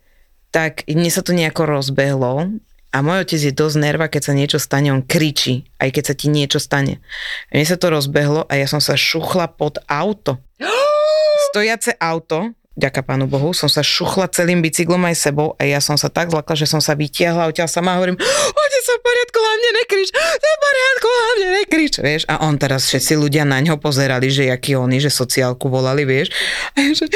tak 0.52 0.88
mne 0.88 1.10
sa 1.12 1.20
to 1.20 1.36
nejako 1.36 1.68
rozbehlo 1.68 2.52
a 2.96 3.04
môj 3.04 3.28
otec 3.28 3.36
je 3.36 3.52
dosť 3.52 3.76
nerva, 3.76 4.08
keď 4.08 4.22
sa 4.24 4.32
niečo 4.32 4.56
stane, 4.56 4.88
on 4.88 5.04
kričí, 5.04 5.68
aj 5.76 5.92
keď 5.92 6.04
sa 6.08 6.14
ti 6.16 6.32
niečo 6.32 6.56
stane. 6.56 7.04
A 7.52 7.60
mne 7.60 7.68
sa 7.68 7.76
to 7.76 7.92
rozbehlo 7.92 8.48
a 8.48 8.52
ja 8.56 8.64
som 8.64 8.80
sa 8.80 8.96
šuchla 8.96 9.52
pod 9.52 9.76
auto. 9.84 10.40
Stojace 11.52 11.92
auto, 12.00 12.56
ďaká 12.76 13.00
pánu 13.00 13.24
Bohu, 13.24 13.56
som 13.56 13.72
sa 13.72 13.80
šuchla 13.80 14.28
celým 14.28 14.60
bicyklom 14.60 15.00
aj 15.08 15.16
sebou 15.16 15.56
a 15.56 15.64
ja 15.64 15.80
som 15.80 15.96
sa 15.96 16.12
tak 16.12 16.28
zlakla, 16.28 16.52
že 16.52 16.68
som 16.68 16.78
sa 16.78 16.92
vytiahla 16.92 17.48
odtiaľ 17.48 17.72
sama 17.72 17.96
a 17.96 17.98
hovorím, 17.98 18.20
otec 18.52 18.82
sa 18.84 18.94
v 18.94 19.02
poriadku, 19.02 19.38
hlavne 19.40 19.68
nekrič, 19.80 20.08
v 20.12 20.56
poriadku, 20.60 21.08
hlavne 21.08 21.48
nekrič, 21.64 21.94
vieš. 22.04 22.22
A 22.28 22.44
on 22.44 22.60
teraz 22.60 22.84
všetci 22.84 23.16
ľudia 23.16 23.48
na 23.48 23.64
ňo 23.64 23.80
pozerali, 23.80 24.28
že 24.28 24.52
jaký 24.52 24.76
oni, 24.76 25.00
že 25.00 25.08
sociálku 25.08 25.72
volali, 25.72 26.04
vieš. 26.04 26.36
A 26.76 26.84
ja, 26.84 26.92
že, 26.92 27.08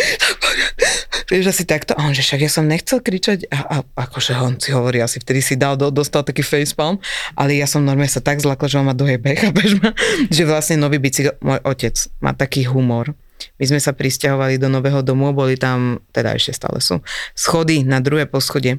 vieš, 1.28 1.52
asi 1.52 1.68
takto. 1.68 1.92
A 1.92 2.08
on, 2.08 2.16
že 2.16 2.24
však 2.24 2.40
ja 2.40 2.50
som 2.50 2.64
nechcel 2.64 3.04
kričať. 3.04 3.52
A, 3.52 3.84
a 3.84 4.08
akože 4.08 4.32
on 4.40 4.56
si 4.56 4.72
hovorí, 4.72 5.04
asi 5.04 5.20
vtedy 5.20 5.44
si 5.44 5.60
dal, 5.60 5.76
do, 5.76 5.92
dostal 5.92 6.24
taký 6.24 6.40
facepalm, 6.40 6.96
ale 7.36 7.60
ja 7.60 7.68
som 7.68 7.84
normálne 7.84 8.08
sa 8.08 8.24
tak 8.24 8.40
zlakla, 8.40 8.64
že 8.64 8.80
on 8.80 8.88
ma 8.88 8.96
dojebe, 8.96 9.36
chápeš 9.44 9.76
ma? 9.76 9.92
Že 10.32 10.42
vlastne 10.48 10.80
nový 10.80 10.96
bicykel, 10.96 11.36
môj 11.44 11.60
otec 11.68 11.94
má 12.24 12.32
taký 12.32 12.64
humor. 12.64 13.12
My 13.56 13.64
sme 13.68 13.80
sa 13.80 13.96
pristahovali 13.96 14.60
do 14.60 14.68
nového 14.68 15.00
domu, 15.04 15.32
boli 15.32 15.56
tam, 15.56 16.00
teda 16.12 16.36
ešte 16.36 16.56
stále 16.56 16.78
sú, 16.80 17.00
schody 17.32 17.82
na 17.84 18.00
druhé 18.00 18.28
poschodie. 18.28 18.78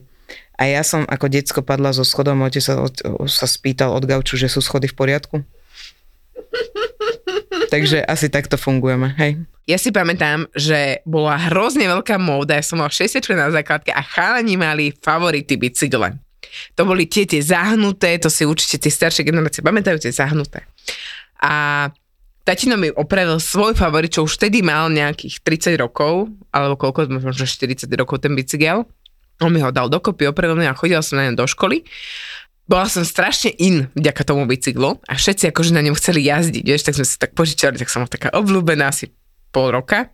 A 0.62 0.69
ja 0.69 0.86
som 0.86 1.04
ako 1.10 1.26
decko 1.26 1.62
padla 1.65 1.89
zo 1.89 2.06
schodom, 2.06 2.38
môj 2.38 2.54
otec 2.54 2.63
sa, 2.63 2.74
sa 3.26 3.47
spýtal 3.50 3.91
od 3.97 4.06
gauču, 4.06 4.38
že 4.38 4.45
sú 4.45 4.62
schody 4.62 4.86
v 4.86 4.95
poriadku. 4.95 5.36
Takže 7.74 8.06
asi 8.06 8.30
takto 8.30 8.62
fungujeme, 8.62 9.15
hej. 9.17 9.41
Ja 9.65 9.78
si 9.80 9.89
pamätám, 9.89 10.52
že 10.54 11.00
bola 11.08 11.39
hrozne 11.50 11.88
veľká 11.88 12.19
móda, 12.19 12.60
ja 12.60 12.65
som 12.65 12.82
mala 12.82 12.91
60 12.91 13.24
na 13.34 13.50
základke 13.50 13.89
a 13.89 14.04
chalani 14.04 14.60
mali 14.60 14.91
favority 15.00 15.56
bicykle. 15.56 16.19
To 16.76 16.84
boli 16.84 17.08
tie, 17.08 17.24
tie 17.24 17.39
zahnuté, 17.39 18.19
to 18.19 18.28
si 18.28 18.43
určite 18.43 18.82
tie 18.82 18.91
staršie 18.91 19.24
generácie 19.24 19.63
pamätajú, 19.63 20.04
tie 20.04 20.12
zahnuté. 20.12 20.67
A 21.39 21.88
tatino 22.44 22.78
mi 22.78 22.90
opravil 22.90 23.38
svoj 23.38 23.78
favorit, 23.78 24.14
čo 24.14 24.26
už 24.26 24.38
vtedy 24.38 24.66
mal 24.66 24.90
nejakých 24.90 25.42
30 25.42 25.82
rokov, 25.82 26.30
alebo 26.50 26.78
koľko, 26.78 27.22
možno 27.22 27.46
40 27.46 27.88
rokov 27.96 28.24
ten 28.24 28.34
bicykel. 28.34 28.86
On 29.42 29.50
mi 29.50 29.62
ho 29.62 29.74
dal 29.74 29.90
dokopy, 29.90 30.30
opravil 30.30 30.58
mi 30.58 30.70
a 30.70 30.78
chodila 30.78 31.02
som 31.02 31.18
na 31.18 31.30
ňom 31.30 31.38
do 31.38 31.46
školy. 31.50 31.82
Bola 32.70 32.88
som 32.88 33.04
strašne 33.04 33.52
in 33.58 33.90
vďaka 33.98 34.22
tomu 34.24 34.46
bicyklu 34.46 35.02
a 35.04 35.14
všetci 35.18 35.50
akože 35.50 35.76
na 35.76 35.84
ňom 35.84 35.98
chceli 35.98 36.24
jazdiť, 36.24 36.64
vieš, 36.64 36.86
tak 36.88 36.96
sme 36.96 37.06
si 37.10 37.18
tak 37.18 37.34
požičali, 37.34 37.76
tak 37.76 37.90
som 37.90 38.06
taká 38.06 38.32
obľúbená 38.32 38.94
asi 38.94 39.12
pol 39.52 39.76
roka. 39.76 40.08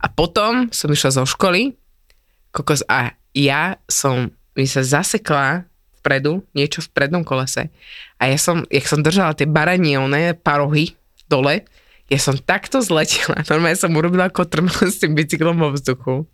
A 0.00 0.06
potom 0.08 0.72
som 0.72 0.88
išla 0.88 1.20
zo 1.20 1.24
školy, 1.28 1.76
kokos, 2.54 2.80
a 2.88 3.12
ja 3.36 3.76
som, 3.90 4.32
mi 4.56 4.64
sa 4.64 4.80
zasekla 4.80 5.68
vpredu, 6.00 6.42
niečo 6.56 6.80
v 6.82 6.92
prednom 6.96 7.22
kolese. 7.22 7.68
A 8.16 8.30
ja 8.30 8.38
som, 8.40 8.64
jak 8.72 8.88
som 8.88 9.04
držala 9.04 9.36
tie 9.36 9.46
baranielné 9.46 10.34
parohy 10.40 10.96
dole, 11.32 11.64
ja 12.12 12.18
som 12.20 12.36
takto 12.36 12.84
zletela, 12.84 13.40
normálne 13.50 13.78
som 13.80 13.96
urobila 13.96 14.28
kotrmel 14.28 14.76
s 14.92 15.00
tým 15.00 15.16
bicyklom 15.16 15.56
vo 15.56 15.72
vzduchu. 15.72 16.28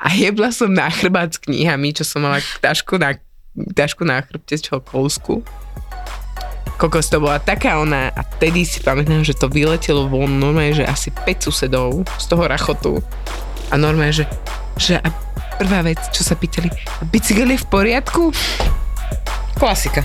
A 0.00 0.16
jebla 0.16 0.48
som 0.48 0.72
na 0.72 0.88
chrbát 0.88 1.36
s 1.36 1.38
knihami, 1.44 1.92
čo 1.92 2.08
som 2.08 2.24
mala 2.24 2.40
tašku 2.64 2.96
na, 2.96 3.20
tašku 3.76 4.08
na 4.08 4.24
chrbte, 4.24 4.56
čo 4.56 4.80
kousku. 4.80 5.44
Kokos 6.80 7.12
to 7.12 7.22
bola 7.22 7.38
taká 7.38 7.78
ona 7.78 8.10
a 8.10 8.26
tedy 8.42 8.66
si 8.66 8.82
pamätám, 8.82 9.22
že 9.22 9.38
to 9.38 9.46
vyletelo 9.46 10.10
von 10.10 10.40
normálne, 10.42 10.74
že 10.74 10.88
asi 10.88 11.14
5 11.14 11.46
susedov 11.46 12.02
z 12.18 12.24
toho 12.26 12.48
rachotu. 12.48 12.98
A 13.70 13.78
normálne, 13.78 14.10
že, 14.10 14.26
že 14.74 14.98
a 14.98 15.08
prvá 15.60 15.86
vec, 15.86 16.02
čo 16.10 16.26
sa 16.26 16.34
pýtali, 16.34 16.72
a 16.98 17.06
bicykel 17.06 17.54
je 17.54 17.62
v 17.62 17.66
poriadku? 17.70 18.34
Klasika. 19.54 20.02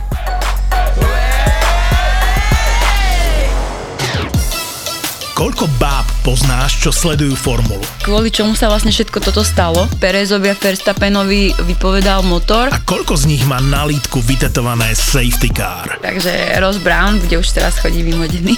Koľko 5.38 5.70
báb 5.78 6.02
poznáš, 6.26 6.82
čo 6.82 6.90
sledujú 6.90 7.38
formulu? 7.38 7.86
Kvôli 8.02 8.34
čomu 8.34 8.58
sa 8.58 8.74
vlastne 8.74 8.90
všetko 8.90 9.22
toto 9.22 9.46
stalo? 9.46 9.86
Perezovi 10.02 10.50
a 10.50 10.58
Verstappenovi 10.58 11.54
vypovedal 11.62 12.26
motor. 12.26 12.74
A 12.74 12.82
koľko 12.82 13.14
z 13.14 13.30
nich 13.30 13.46
má 13.46 13.62
na 13.62 13.86
lítku 13.86 14.18
vytetované 14.18 14.98
safety 14.98 15.54
car? 15.54 16.02
Takže 16.02 16.58
Ross 16.58 16.82
Brown 16.82 17.22
bude 17.22 17.38
už 17.38 17.54
teraz 17.54 17.78
chodí 17.78 18.02
vymodený. 18.02 18.58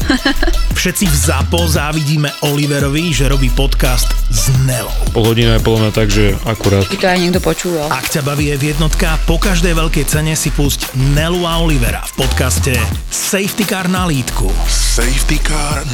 Všetci 0.76 1.08
v 1.08 1.16
ZAPO 1.16 1.72
závidíme 1.72 2.28
Oliverovi, 2.52 3.08
že 3.08 3.32
robí 3.32 3.48
podcast 3.48 4.12
s 4.28 4.52
Nelou. 4.68 4.92
Pol 5.16 5.24
hodina 5.24 5.56
je 5.56 5.64
podľa 5.64 5.88
mňa 5.88 5.92
tak, 5.96 6.08
že 6.12 6.36
akurát. 6.44 6.84
By 6.84 7.00
to 7.00 7.08
aj 7.08 7.16
niekto 7.24 7.40
počúval. 7.40 7.88
Ak 7.88 8.12
ťa 8.12 8.20
baví 8.20 8.52
je 8.52 8.76
jednotka, 8.76 9.16
po 9.24 9.40
každej 9.40 9.72
veľkej 9.72 10.04
cene 10.04 10.36
si 10.36 10.52
pusť 10.52 10.92
Nelu 11.16 11.48
a 11.48 11.64
Olivera 11.64 12.04
v 12.12 12.28
podcaste 12.28 12.76
Safety 13.08 13.64
Car 13.64 13.88
na 13.88 14.04
lítku. 14.04 14.52
Safety 14.68 15.40
car 15.40 15.93